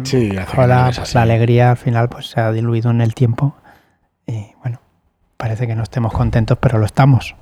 Sí, 0.04 0.30
ahora 0.56 0.84
no 0.84 0.88
es 0.88 0.98
pues, 0.98 1.14
la 1.14 1.22
alegría 1.22 1.70
al 1.72 1.76
final 1.76 2.08
pues 2.08 2.28
se 2.28 2.40
ha 2.40 2.50
diluido 2.50 2.90
en 2.90 3.02
el 3.02 3.14
tiempo 3.14 3.56
y 4.26 4.46
bueno, 4.62 4.80
parece 5.36 5.66
que 5.66 5.74
no 5.74 5.82
estemos 5.82 6.12
contentos, 6.12 6.58
pero 6.58 6.78
lo 6.78 6.86
estamos. 6.86 7.36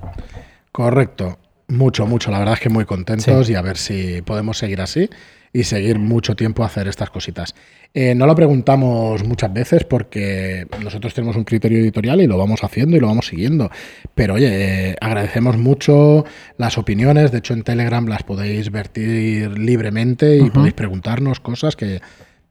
Correcto. 0.73 1.39
Mucho, 1.69 2.07
mucho. 2.07 2.31
La 2.31 2.39
verdad 2.39 2.55
es 2.55 2.61
que 2.61 2.69
muy 2.69 2.85
contentos 2.85 3.49
y 3.49 3.55
a 3.55 3.63
ver 3.63 3.79
si 3.79 4.21
podemos 4.23 4.59
seguir 4.59 4.83
así 4.83 5.09
y 5.55 5.63
seguir 5.63 6.01
mucho 6.01 6.35
tiempo 6.35 6.65
a 6.65 6.67
hacer 6.67 6.89
estas 6.89 7.11
cositas. 7.11 7.55
Eh, 7.95 8.17
no 8.17 8.27
lo 8.27 8.35
preguntamos 8.35 9.23
muchas 9.23 9.53
veces 9.53 9.85
porque 9.85 10.67
nosotros 10.83 11.15
tenemos 11.15 11.37
un 11.37 11.45
criterio 11.45 11.79
editorial 11.79 12.21
y 12.21 12.27
lo 12.27 12.37
vamos 12.37 12.65
haciendo 12.65 12.97
y 12.97 13.01
lo 13.01 13.07
vamos 13.07 13.29
siguiendo. 13.29 13.71
Pero 14.17 14.35
oye, 14.35 14.49
eh, 14.91 14.97
agradecemos 15.01 15.57
mucho 15.57 16.25
las 16.59 16.77
opiniones. 16.77 17.31
De 17.31 17.39
hecho, 17.39 17.55
en 17.55 17.63
Telegram 17.63 18.05
las 18.09 18.25
podéis 18.25 18.73
vertir 18.73 19.57
libremente 19.57 20.39
y 20.39 20.51
podéis 20.51 20.75
preguntarnos 20.75 21.39
cosas 21.39 21.77
que 21.77 22.01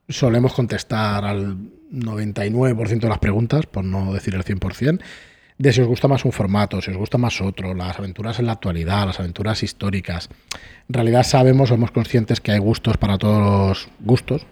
solemos 0.07 0.53
contestar 0.53 1.25
al 1.25 1.57
99% 1.91 2.99
de 3.01 3.09
las 3.09 3.19
preguntas, 3.19 3.65
por 3.65 3.83
no 3.83 4.13
decir 4.13 4.33
el 4.33 4.45
100% 4.45 5.01
de 5.63 5.71
si 5.71 5.79
os 5.79 5.87
gusta 5.87 6.09
más 6.09 6.25
un 6.25 6.33
formato, 6.33 6.81
si 6.81 6.91
os 6.91 6.97
gusta 6.97 7.17
más 7.17 7.39
otro, 7.39 7.73
las 7.73 7.97
aventuras 7.97 8.37
en 8.37 8.47
la 8.47 8.51
actualidad, 8.51 9.05
las 9.07 9.19
aventuras 9.21 9.63
históricas. 9.63 10.29
En 10.89 10.93
realidad 10.93 11.23
sabemos, 11.23 11.69
somos 11.69 11.91
conscientes 11.91 12.41
que 12.41 12.51
hay 12.51 12.59
gustos 12.59 12.97
para 12.97 13.17
todos 13.17 13.39
los 13.39 13.87
gustos, 14.01 14.45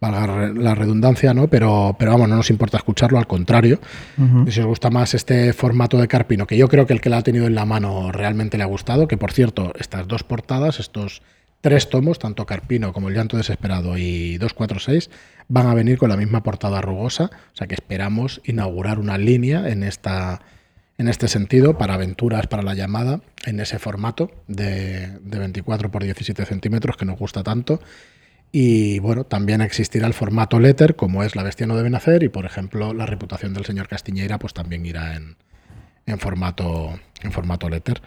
valga 0.00 0.52
la 0.54 0.76
redundancia, 0.76 1.34
¿no? 1.34 1.48
Pero, 1.48 1.96
pero 1.98 2.12
vamos, 2.12 2.28
no 2.28 2.36
nos 2.36 2.50
importa 2.50 2.76
escucharlo, 2.76 3.18
al 3.18 3.26
contrario. 3.26 3.80
Si 4.48 4.60
os 4.60 4.66
gusta 4.66 4.90
más 4.90 5.12
este 5.14 5.52
formato 5.52 5.98
de 5.98 6.06
Carpino, 6.06 6.46
que 6.46 6.56
yo 6.56 6.68
creo 6.68 6.86
que 6.86 6.92
el 6.92 7.00
que 7.00 7.10
la 7.10 7.18
ha 7.18 7.22
tenido 7.22 7.48
en 7.48 7.56
la 7.56 7.64
mano 7.64 8.12
realmente 8.12 8.58
le 8.58 8.62
ha 8.62 8.66
gustado, 8.66 9.08
que 9.08 9.16
por 9.16 9.32
cierto, 9.32 9.72
estas 9.76 10.06
dos 10.06 10.22
portadas, 10.22 10.78
estos 10.78 11.20
tres 11.66 11.90
tomos, 11.90 12.20
tanto 12.20 12.46
Carpino 12.46 12.92
como 12.92 13.08
El 13.08 13.16
llanto 13.16 13.36
desesperado 13.36 13.98
y 13.98 14.38
246, 14.38 15.10
van 15.48 15.66
a 15.66 15.74
venir 15.74 15.98
con 15.98 16.08
la 16.08 16.16
misma 16.16 16.44
portada 16.44 16.80
rugosa, 16.80 17.24
o 17.24 17.56
sea 17.56 17.66
que 17.66 17.74
esperamos 17.74 18.40
inaugurar 18.44 19.00
una 19.00 19.18
línea 19.18 19.68
en 19.68 19.82
esta 19.82 20.42
en 20.96 21.08
este 21.08 21.26
sentido, 21.26 21.76
para 21.76 21.94
aventuras 21.94 22.46
para 22.46 22.62
la 22.62 22.74
llamada, 22.74 23.20
en 23.46 23.58
ese 23.58 23.80
formato 23.80 24.30
de, 24.46 25.08
de 25.22 25.38
24 25.40 25.90
por 25.90 26.04
17 26.04 26.44
centímetros 26.44 26.96
que 26.96 27.04
nos 27.04 27.18
gusta 27.18 27.42
tanto. 27.42 27.80
Y 28.52 29.00
bueno, 29.00 29.24
también 29.24 29.60
existirá 29.60 30.06
el 30.06 30.14
formato 30.14 30.60
letter, 30.60 30.94
como 30.94 31.24
es 31.24 31.34
La 31.34 31.42
bestia 31.42 31.66
no 31.66 31.76
debe 31.76 31.90
nacer, 31.90 32.22
y 32.22 32.28
por 32.28 32.46
ejemplo, 32.46 32.94
la 32.94 33.06
reputación 33.06 33.54
del 33.54 33.64
señor 33.64 33.88
Castiñeira, 33.88 34.38
pues 34.38 34.54
también 34.54 34.86
irá 34.86 35.16
en, 35.16 35.34
en 36.06 36.18
formato, 36.20 36.96
en 37.22 37.32
formato 37.32 37.68
letter. 37.68 38.00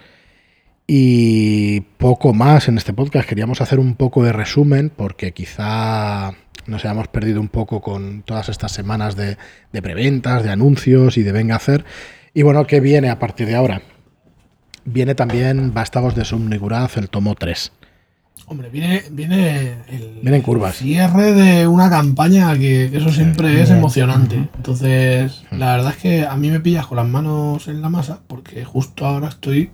Y 0.92 1.82
poco 2.00 2.34
más 2.34 2.68
en 2.68 2.80
este 2.80 2.94
podcast. 2.94 3.30
Queríamos 3.30 3.62
hacer 3.62 3.78
un 3.78 3.94
poco 3.94 4.24
de 4.24 4.34
resumen, 4.34 4.90
porque 4.90 5.34
quizá 5.34 6.32
nos 6.66 6.84
hayamos 6.84 7.08
perdido 7.10 7.40
un 7.40 7.48
poco 7.48 7.80
con 7.80 8.24
todas 8.24 8.50
estas 8.50 8.72
semanas 8.72 9.16
de, 9.16 9.38
de 9.72 9.82
preventas, 9.84 10.44
de 10.44 10.50
anuncios 10.50 11.16
y 11.20 11.22
de 11.22 11.32
venga 11.32 11.54
a 11.54 11.58
hacer. 11.58 11.86
Y 12.34 12.42
bueno, 12.42 12.66
¿qué 12.66 12.80
viene 12.80 13.12
a 13.12 13.20
partir 13.20 13.46
de 13.46 13.56
ahora? 13.56 13.84
Viene 14.84 15.14
también 15.14 15.76
Vástagos 15.76 16.16
de 16.16 16.26
Sumniguraz, 16.26 16.98
el 16.98 17.08
tomo 17.12 17.36
3. 17.36 17.72
Hombre, 18.48 18.72
viene, 18.72 19.04
viene 19.12 19.84
el, 19.90 20.22
Vienen 20.24 20.42
curvas. 20.42 20.78
cierre 20.78 21.34
de 21.34 21.68
una 21.68 21.92
campaña 21.92 22.52
que, 22.54 22.90
que 22.90 22.98
eso 22.98 23.12
siempre 23.12 23.62
es 23.62 23.70
emocionante. 23.70 24.50
Entonces, 24.58 25.44
la 25.52 25.76
verdad 25.76 25.92
es 25.92 25.98
que 25.98 26.26
a 26.26 26.36
mí 26.36 26.50
me 26.50 26.60
pillas 26.60 26.88
con 26.88 26.96
las 26.98 27.08
manos 27.08 27.68
en 27.68 27.80
la 27.80 27.90
masa, 27.90 28.22
porque 28.26 28.66
justo 28.66 29.06
ahora 29.06 29.28
estoy 29.28 29.70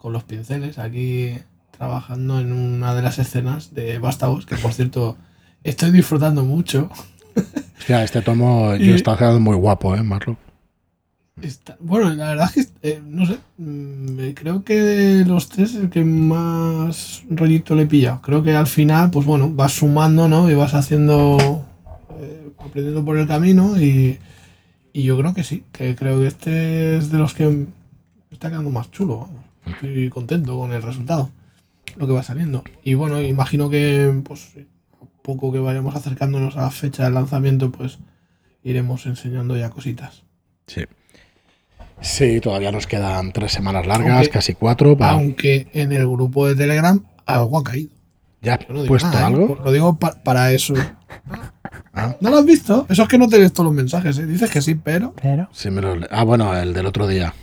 con 0.00 0.12
los 0.12 0.24
pinceles 0.24 0.78
aquí 0.78 1.34
trabajando 1.76 2.40
en 2.40 2.52
una 2.52 2.94
de 2.94 3.02
las 3.02 3.18
escenas 3.18 3.74
de 3.74 3.98
Vástagos, 3.98 4.46
que 4.46 4.56
por 4.56 4.72
cierto 4.72 5.16
estoy 5.64 5.90
disfrutando 5.90 6.44
mucho. 6.44 6.90
Hostia, 7.78 8.02
este 8.04 8.22
tomo 8.22 8.74
Y- 8.76 8.90
está 8.90 9.16
quedando 9.16 9.40
muy 9.40 9.56
guapo, 9.56 9.94
¿eh, 9.96 10.02
Marlo? 10.02 10.36
Está- 11.40 11.76
bueno, 11.80 12.10
la 12.10 12.28
verdad 12.30 12.50
es 12.56 12.66
que, 12.66 12.90
eh, 12.90 13.02
no 13.02 13.24
sé, 13.26 13.38
mm, 13.56 14.32
creo 14.34 14.62
que 14.62 14.74
de 14.80 15.24
los 15.24 15.48
tres 15.48 15.74
el 15.74 15.88
que 15.88 16.04
más 16.04 17.22
rollito 17.30 17.74
le 17.74 17.82
he 17.82 17.86
pillado. 17.86 18.20
Creo 18.20 18.42
que 18.42 18.54
al 18.54 18.66
final, 18.66 19.10
pues 19.10 19.24
bueno, 19.24 19.50
vas 19.50 19.72
sumando, 19.72 20.28
¿no? 20.28 20.50
Y 20.50 20.54
vas 20.54 20.74
haciendo, 20.74 21.64
eh, 22.20 22.50
aprendiendo 22.58 23.02
por 23.04 23.16
el 23.16 23.26
camino 23.26 23.80
y, 23.80 24.18
y 24.92 25.02
yo 25.04 25.16
creo 25.16 25.32
que 25.32 25.44
sí, 25.44 25.64
que 25.72 25.96
creo 25.96 26.20
que 26.20 26.26
este 26.26 26.98
es 26.98 27.10
de 27.10 27.16
los 27.18 27.32
que 27.32 27.66
está 28.30 28.50
quedando 28.50 28.68
más 28.70 28.90
chulo, 28.90 29.18
vamos. 29.20 29.44
Estoy 29.74 30.08
contento 30.10 30.58
con 30.58 30.72
el 30.72 30.82
resultado, 30.82 31.30
lo 31.96 32.06
que 32.06 32.12
va 32.12 32.22
saliendo. 32.22 32.62
Y 32.84 32.94
bueno, 32.94 33.20
imagino 33.20 33.68
que, 33.70 34.12
pues, 34.24 34.52
a 35.00 35.04
poco 35.22 35.52
que 35.52 35.58
vayamos 35.58 35.94
acercándonos 35.94 36.56
a 36.56 36.62
la 36.62 36.70
fecha 36.70 37.04
del 37.04 37.14
lanzamiento, 37.14 37.70
pues 37.70 37.98
iremos 38.62 39.06
enseñando 39.06 39.56
ya 39.56 39.70
cositas. 39.70 40.22
Sí. 40.66 40.84
Sí, 42.00 42.40
todavía 42.40 42.72
nos 42.72 42.86
quedan 42.86 43.32
tres 43.32 43.52
semanas 43.52 43.86
largas, 43.86 44.12
Aunque- 44.16 44.30
casi 44.30 44.54
cuatro. 44.54 44.96
para- 44.96 45.12
Aunque 45.12 45.68
en 45.74 45.92
el 45.92 46.06
grupo 46.08 46.46
de 46.48 46.54
Telegram 46.56 47.02
algo 47.26 47.58
ha 47.58 47.64
caído. 47.64 47.90
¿Ya 48.42 48.58
no 48.70 48.84
puesto 48.86 49.08
nada, 49.08 49.20
¿eh? 49.20 49.24
algo? 49.26 49.58
Lo 49.62 49.70
digo 49.70 49.98
pa- 49.98 50.22
para 50.22 50.52
eso. 50.52 50.74
Ah, 51.92 52.16
¿No 52.20 52.30
lo 52.30 52.38
has 52.38 52.44
visto? 52.46 52.86
Eso 52.88 53.02
es 53.02 53.08
que 53.08 53.18
no 53.18 53.28
te 53.28 53.36
lees 53.38 53.52
todos 53.52 53.66
los 53.66 53.74
mensajes. 53.74 54.16
¿eh? 54.18 54.24
Dices 54.26 54.48
que 54.48 54.62
sí, 54.62 54.76
pero. 54.76 55.12
Pero 55.20 55.48
sí 55.52 55.70
me 55.70 55.80
lo 55.82 55.96
le- 55.96 56.06
ah, 56.10 56.22
bueno, 56.22 56.56
el 56.56 56.72
del 56.72 56.86
otro 56.86 57.06
día. 57.08 57.34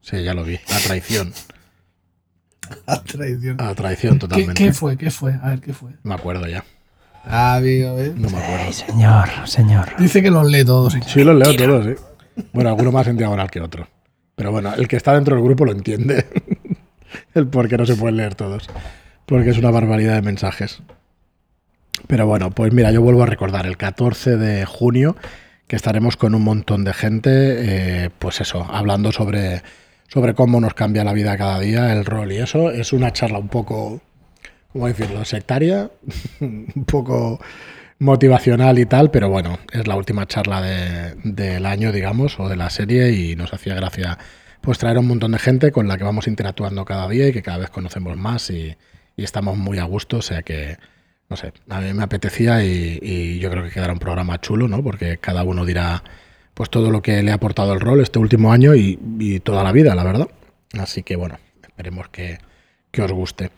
Sí, 0.00 0.22
ya 0.22 0.34
lo 0.34 0.44
vi. 0.44 0.58
La 0.68 0.78
traición. 0.78 1.32
A 2.86 3.02
traición. 3.02 3.56
La 3.56 3.74
traición 3.74 4.14
¿Qué, 4.14 4.18
totalmente. 4.20 4.54
qué 4.54 4.72
fue? 4.72 4.96
¿Qué 4.96 5.10
fue? 5.10 5.34
A 5.42 5.50
ver, 5.50 5.60
¿qué 5.60 5.72
fue? 5.72 5.92
Me 6.02 6.14
acuerdo 6.14 6.46
ya. 6.46 6.64
Ah, 7.24 7.56
amigo, 7.56 7.98
¿eh? 7.98 8.12
No 8.14 8.28
me 8.28 8.38
acuerdo. 8.38 8.64
Ay, 8.66 8.72
señor, 8.72 9.28
señor. 9.46 9.88
Dice 9.98 10.22
que 10.22 10.30
los 10.30 10.46
lee 10.50 10.64
todos. 10.64 10.94
Sí, 11.06 11.24
los 11.24 11.36
leo 11.36 11.56
todos, 11.56 11.86
sí. 11.86 12.42
Bueno, 12.52 12.70
alguno 12.70 12.92
más 12.92 13.06
en 13.06 13.16
diagonal 13.16 13.50
que 13.50 13.60
otro. 13.60 13.88
Pero 14.34 14.50
bueno, 14.50 14.74
el 14.74 14.88
que 14.88 14.96
está 14.96 15.14
dentro 15.14 15.36
del 15.36 15.44
grupo 15.44 15.64
lo 15.64 15.72
entiende. 15.72 16.26
el 17.34 17.46
por 17.46 17.68
qué 17.68 17.78
no 17.78 17.86
se 17.86 17.94
pueden 17.96 18.16
leer 18.16 18.34
todos. 18.34 18.68
Porque 19.26 19.50
es 19.50 19.58
una 19.58 19.70
barbaridad 19.70 20.14
de 20.14 20.22
mensajes. 20.22 20.82
Pero 22.06 22.26
bueno, 22.26 22.50
pues 22.50 22.72
mira, 22.72 22.90
yo 22.90 23.00
vuelvo 23.00 23.22
a 23.22 23.26
recordar 23.26 23.66
el 23.66 23.76
14 23.76 24.36
de 24.36 24.66
junio 24.66 25.16
que 25.66 25.76
estaremos 25.76 26.16
con 26.16 26.34
un 26.34 26.42
montón 26.42 26.84
de 26.84 26.92
gente, 26.92 27.30
eh, 28.04 28.10
pues 28.18 28.40
eso, 28.40 28.66
hablando 28.70 29.12
sobre, 29.12 29.62
sobre 30.08 30.34
cómo 30.34 30.60
nos 30.60 30.74
cambia 30.74 31.04
la 31.04 31.12
vida 31.12 31.36
cada 31.36 31.58
día, 31.60 31.92
el 31.92 32.04
rol 32.04 32.32
y 32.32 32.36
eso. 32.38 32.70
Es 32.70 32.92
una 32.92 33.12
charla 33.12 33.38
un 33.38 33.48
poco, 33.48 34.00
¿cómo 34.72 34.86
decirlo?, 34.88 35.24
sectaria, 35.24 35.90
un 36.40 36.84
poco 36.86 37.40
motivacional 37.98 38.78
y 38.78 38.86
tal, 38.86 39.10
pero 39.10 39.28
bueno, 39.28 39.58
es 39.72 39.86
la 39.86 39.96
última 39.96 40.26
charla 40.26 40.60
de- 40.60 41.14
del 41.24 41.64
año, 41.66 41.92
digamos, 41.92 42.38
o 42.40 42.48
de 42.48 42.56
la 42.56 42.70
serie 42.70 43.12
y 43.12 43.36
nos 43.36 43.52
hacía 43.54 43.74
gracia 43.74 44.18
pues 44.60 44.78
traer 44.78 44.96
un 44.98 45.06
montón 45.06 45.32
de 45.32 45.38
gente 45.38 45.72
con 45.72 45.88
la 45.88 45.98
que 45.98 46.04
vamos 46.04 46.26
interactuando 46.26 46.84
cada 46.86 47.06
día 47.08 47.28
y 47.28 47.32
que 47.32 47.42
cada 47.42 47.58
vez 47.58 47.70
conocemos 47.70 48.16
más 48.16 48.48
y, 48.50 48.74
y 49.16 49.22
estamos 49.24 49.56
muy 49.58 49.78
a 49.78 49.84
gusto, 49.84 50.18
o 50.18 50.22
sea 50.22 50.42
que, 50.42 50.78
no 51.28 51.36
sé, 51.36 51.52
a 51.68 51.80
mí 51.80 51.92
me 51.92 52.02
apetecía 52.02 52.64
y, 52.64 52.98
y 53.02 53.38
yo 53.40 53.50
creo 53.50 53.62
que 53.64 53.70
quedará 53.70 53.92
un 53.92 53.98
programa 53.98 54.40
chulo, 54.40 54.66
¿no? 54.66 54.82
Porque 54.82 55.18
cada 55.18 55.42
uno 55.44 55.64
dirá 55.66 56.02
pues 56.54 56.70
todo 56.70 56.90
lo 56.90 57.02
que 57.02 57.22
le 57.22 57.30
ha 57.32 57.34
aportado 57.34 57.72
el 57.72 57.80
rol 57.80 58.00
este 58.00 58.18
último 58.18 58.52
año 58.52 58.74
y, 58.74 58.98
y 59.18 59.40
toda 59.40 59.62
la 59.64 59.72
vida, 59.72 59.94
la 59.94 60.04
verdad. 60.04 60.28
Así 60.78 61.02
que 61.02 61.16
bueno, 61.16 61.36
esperemos 61.62 62.08
que, 62.08 62.38
que 62.90 63.02
os 63.02 63.12
guste. 63.12 63.50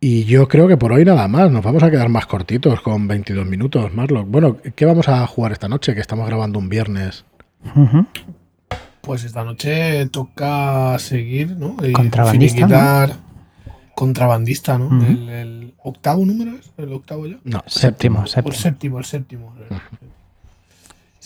Y 0.00 0.24
yo 0.24 0.48
creo 0.48 0.68
que 0.68 0.76
por 0.76 0.92
hoy 0.92 1.04
nada 1.04 1.28
más, 1.28 1.50
nos 1.50 1.64
vamos 1.64 1.82
a 1.82 1.90
quedar 1.90 2.08
más 2.10 2.26
cortitos 2.26 2.80
con 2.82 3.08
22 3.08 3.46
minutos, 3.46 3.94
Marlock. 3.94 4.28
Bueno, 4.28 4.58
¿qué 4.76 4.84
vamos 4.84 5.08
a 5.08 5.26
jugar 5.26 5.52
esta 5.52 5.68
noche? 5.68 5.94
Que 5.94 6.00
estamos 6.02 6.26
grabando 6.26 6.58
un 6.58 6.68
viernes. 6.68 7.24
Pues 9.00 9.24
esta 9.24 9.44
noche 9.44 10.06
toca 10.06 10.98
seguir, 10.98 11.56
¿no? 11.56 11.76
Y 11.82 11.92
Contrabandista, 11.92 12.56
finiquitar 12.56 13.16
Contrabandista, 13.94 14.78
¿no? 14.78 15.06
El, 15.06 15.28
el 15.28 15.74
octavo 15.82 16.24
número 16.26 16.52
es, 16.58 16.70
el 16.76 16.92
octavo 16.92 17.26
ya. 17.26 17.38
No, 17.44 17.62
Séptimo, 17.66 18.20
O 18.20 18.22
el 18.24 18.28
séptimo. 18.28 18.54
séptimo, 18.54 18.98
el 18.98 19.04
séptimo. 19.04 19.54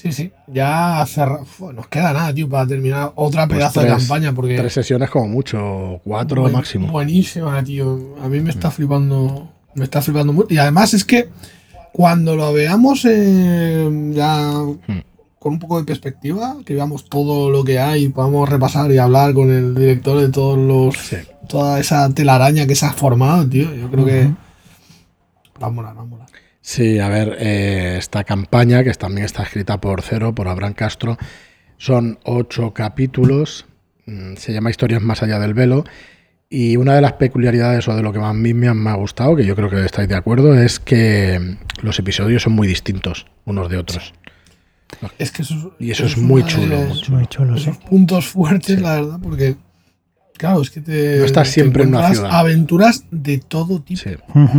Sí, 0.00 0.12
sí. 0.12 0.30
Ya 0.46 1.04
cerra... 1.08 1.40
Uf, 1.40 1.60
nos 1.72 1.88
queda 1.88 2.12
nada, 2.12 2.32
tío, 2.32 2.48
para 2.48 2.64
terminar 2.68 3.10
otra 3.16 3.48
Pues 3.48 3.58
pedazo 3.58 3.80
tres- 3.80 3.92
de 3.92 3.98
campaña. 3.98 4.32
Porque 4.32 4.56
Tres 4.56 4.72
sesiones 4.72 5.10
como 5.10 5.26
mucho, 5.26 6.00
cuatro 6.04 6.42
buen- 6.42 6.52
máximo. 6.52 6.86
Buenísima, 6.92 7.64
tío. 7.64 8.14
A 8.22 8.28
mí 8.28 8.38
me 8.38 8.50
está 8.50 8.70
flipando. 8.70 9.48
Me 9.74 9.82
está 9.84 10.00
flipando 10.00 10.32
mucho. 10.32 10.54
Y 10.54 10.58
además 10.58 10.94
es 10.94 11.04
que 11.04 11.28
cuando 11.92 12.36
lo 12.36 12.52
veamos 12.52 13.04
eh, 13.10 14.12
ya 14.14 14.52
Hmm. 14.86 15.00
con 15.40 15.54
un 15.54 15.58
poco 15.58 15.78
de 15.80 15.84
perspectiva, 15.84 16.56
que 16.64 16.74
veamos 16.74 17.08
todo 17.08 17.50
lo 17.50 17.64
que 17.64 17.80
hay, 17.80 18.08
podamos 18.08 18.48
repasar 18.48 18.92
y 18.92 18.98
hablar 18.98 19.34
con 19.34 19.50
el 19.50 19.74
director 19.74 20.20
de 20.20 20.28
todos 20.28 20.56
los. 20.58 20.96
Sí. 20.96 21.16
toda 21.48 21.80
esa 21.80 22.08
telaraña 22.14 22.66
que 22.68 22.74
se 22.76 22.86
ha 22.86 22.92
formado, 22.92 23.48
tío. 23.48 23.74
Yo 23.74 23.90
creo 23.90 24.04
que. 24.04 24.30
Va 25.60 25.66
a 25.66 25.70
molar, 25.70 25.96
va 25.98 26.02
a. 26.02 26.27
Sí, 26.70 26.98
a 26.98 27.08
ver, 27.08 27.38
eh, 27.40 27.96
esta 27.96 28.24
campaña, 28.24 28.84
que 28.84 28.92
también 28.92 29.24
está 29.24 29.42
escrita 29.42 29.80
por 29.80 30.02
Cero, 30.02 30.34
por 30.34 30.48
Abraham 30.48 30.74
Castro, 30.74 31.16
son 31.78 32.18
ocho 32.24 32.74
capítulos, 32.74 33.64
mm, 34.04 34.34
se 34.36 34.52
llama 34.52 34.68
Historias 34.68 35.00
más 35.00 35.22
allá 35.22 35.38
del 35.38 35.54
velo, 35.54 35.84
y 36.50 36.76
una 36.76 36.94
de 36.94 37.00
las 37.00 37.14
peculiaridades 37.14 37.88
o 37.88 37.96
de 37.96 38.02
lo 38.02 38.12
que 38.12 38.18
más 38.18 38.32
a 38.32 38.34
mí 38.34 38.52
me 38.52 38.68
ha- 38.68 38.94
gustado, 38.96 39.34
que 39.34 39.46
yo 39.46 39.56
creo 39.56 39.70
que 39.70 39.82
estáis 39.82 40.10
de 40.10 40.14
acuerdo, 40.16 40.52
es 40.62 40.78
que 40.78 41.38
mm, 41.40 41.86
los 41.86 41.98
episodios 42.00 42.42
son 42.42 42.52
muy 42.52 42.68
distintos 42.68 43.24
unos 43.46 43.70
de 43.70 43.78
otros. 43.78 44.12
Es 45.18 45.30
que 45.32 45.40
eso 45.40 45.74
Y 45.78 45.90
eso 45.90 46.04
es 46.04 46.18
muy 46.18 46.44
chulo, 46.44 46.84
los- 46.84 47.08
muy 47.08 47.20
Muy 47.20 47.26
chulo, 47.28 47.56
sí. 47.56 47.70
esos 47.70 47.78
puntos 47.78 48.26
fuertes, 48.26 48.78
la 48.78 48.96
verdad, 48.96 49.18
porque. 49.22 49.56
Claro, 50.38 50.62
es 50.62 50.70
que 50.70 50.80
te. 50.80 51.18
No 51.18 51.24
estás 51.26 51.48
te 51.48 51.54
siempre 51.54 51.82
en 51.82 51.90
una 51.90 52.08
ciudad. 52.14 52.30
Aventuras 52.32 53.04
de 53.10 53.38
todo 53.38 53.82
tipo. 53.82 54.00
Sí, 54.02 54.10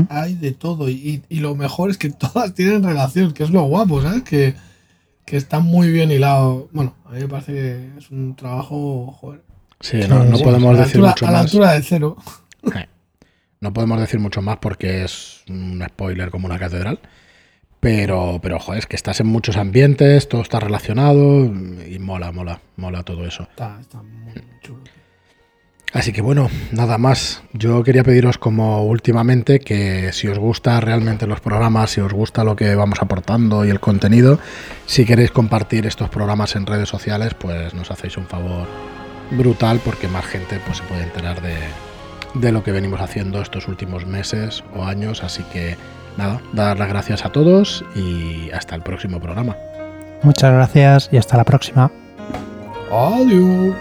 hay 0.10 0.36
de 0.36 0.52
todo. 0.52 0.90
Y, 0.90 1.24
y 1.30 1.40
lo 1.40 1.56
mejor 1.56 1.90
es 1.90 1.98
que 1.98 2.10
todas 2.12 2.54
tienen 2.54 2.84
relación, 2.84 3.34
que 3.34 3.44
es 3.44 3.50
lo 3.50 3.64
guapo, 3.64 4.02
¿sabes? 4.02 4.22
Que, 4.24 4.54
que 5.26 5.38
está 5.38 5.60
muy 5.60 5.90
bien 5.92 6.12
hilado. 6.12 6.70
Bueno, 6.72 6.94
a 7.06 7.12
mí 7.14 7.22
me 7.22 7.28
parece 7.28 7.54
que 7.54 7.90
es 7.98 8.12
un 8.12 8.36
trabajo. 8.36 9.18
Joder, 9.20 9.42
sí, 9.80 10.00
no, 10.08 10.24
no 10.24 10.38
sí, 10.38 10.44
podemos 10.44 10.78
decir 10.78 10.98
altura, 10.98 11.10
mucho 11.10 11.26
a 11.28 11.32
la 11.32 11.38
más. 11.38 11.46
altura 11.46 11.72
de 11.74 11.82
cero. 11.82 12.18
Eh, 12.76 12.86
No 13.62 13.74
podemos 13.74 14.00
decir 14.00 14.20
mucho 14.20 14.42
más 14.42 14.58
porque 14.58 15.04
es 15.04 15.44
un 15.50 15.84
spoiler 15.88 16.30
como 16.30 16.46
una 16.46 16.60
catedral. 16.60 17.00
Pero, 17.80 18.40
pero 18.42 18.60
joder, 18.60 18.80
es 18.80 18.88
que 18.88 18.98
estás 18.98 19.22
en 19.22 19.28
muchos 19.28 19.56
ambientes, 19.56 20.28
todo 20.28 20.42
está 20.42 20.60
relacionado 20.60 21.46
y 21.46 21.98
mola, 22.00 22.34
mola, 22.34 22.60
mola 22.76 23.04
todo 23.04 23.26
eso. 23.26 23.44
Está, 23.44 23.78
está 23.80 24.02
muy 24.02 24.34
chulo. 24.62 24.82
Así 25.94 26.14
que 26.14 26.22
bueno, 26.22 26.50
nada 26.72 26.98
más. 26.98 27.42
Yo 27.54 27.84
quería 27.84 28.04
pediros 28.04 28.38
como 28.38 28.84
últimamente 28.86 29.60
que 29.60 30.14
si 30.14 30.28
os 30.28 30.38
gusta 30.38 30.80
realmente 30.80 31.26
los 31.26 31.40
programas, 31.40 31.92
si 31.92 32.02
os 32.02 32.14
gusta 32.14 32.44
lo 32.44 32.56
que 32.56 32.76
vamos 32.76 33.02
aportando 33.02 33.66
y 33.66 33.70
el 33.70 33.80
contenido, 33.80 34.40
si 34.86 35.06
queréis 35.06 35.32
compartir 35.32 35.88
estos 35.88 36.10
programas 36.10 36.56
en 36.56 36.68
redes 36.68 36.90
sociales, 36.90 37.34
pues 37.34 37.74
nos 37.74 37.90
hacéis 37.90 38.18
un 38.18 38.28
favor 38.28 38.68
brutal 39.32 39.80
porque 39.84 40.08
más 40.08 40.26
gente 40.26 40.60
pues, 40.66 40.78
se 40.78 40.84
puede 40.84 41.04
enterar 41.04 41.42
de, 41.42 41.56
de 42.36 42.52
lo 42.52 42.64
que 42.64 42.72
venimos 42.72 43.02
haciendo 43.02 43.42
estos 43.42 43.68
últimos 43.68 44.06
meses 44.06 44.64
o 44.76 44.84
años. 44.84 45.24
Así 45.24 45.44
que 45.52 45.76
nada, 46.18 46.40
dar 46.54 46.78
las 46.78 46.90
gracias 46.90 47.26
a 47.26 47.32
todos 47.32 47.84
y 47.96 48.52
hasta 48.52 48.76
el 48.76 48.84
próximo 48.84 49.20
programa. 49.20 49.56
Muchas 50.22 50.54
gracias 50.54 51.10
y 51.12 51.18
hasta 51.18 51.38
la 51.38 51.46
próxima. 51.46 51.90
Adiós. 52.92 53.76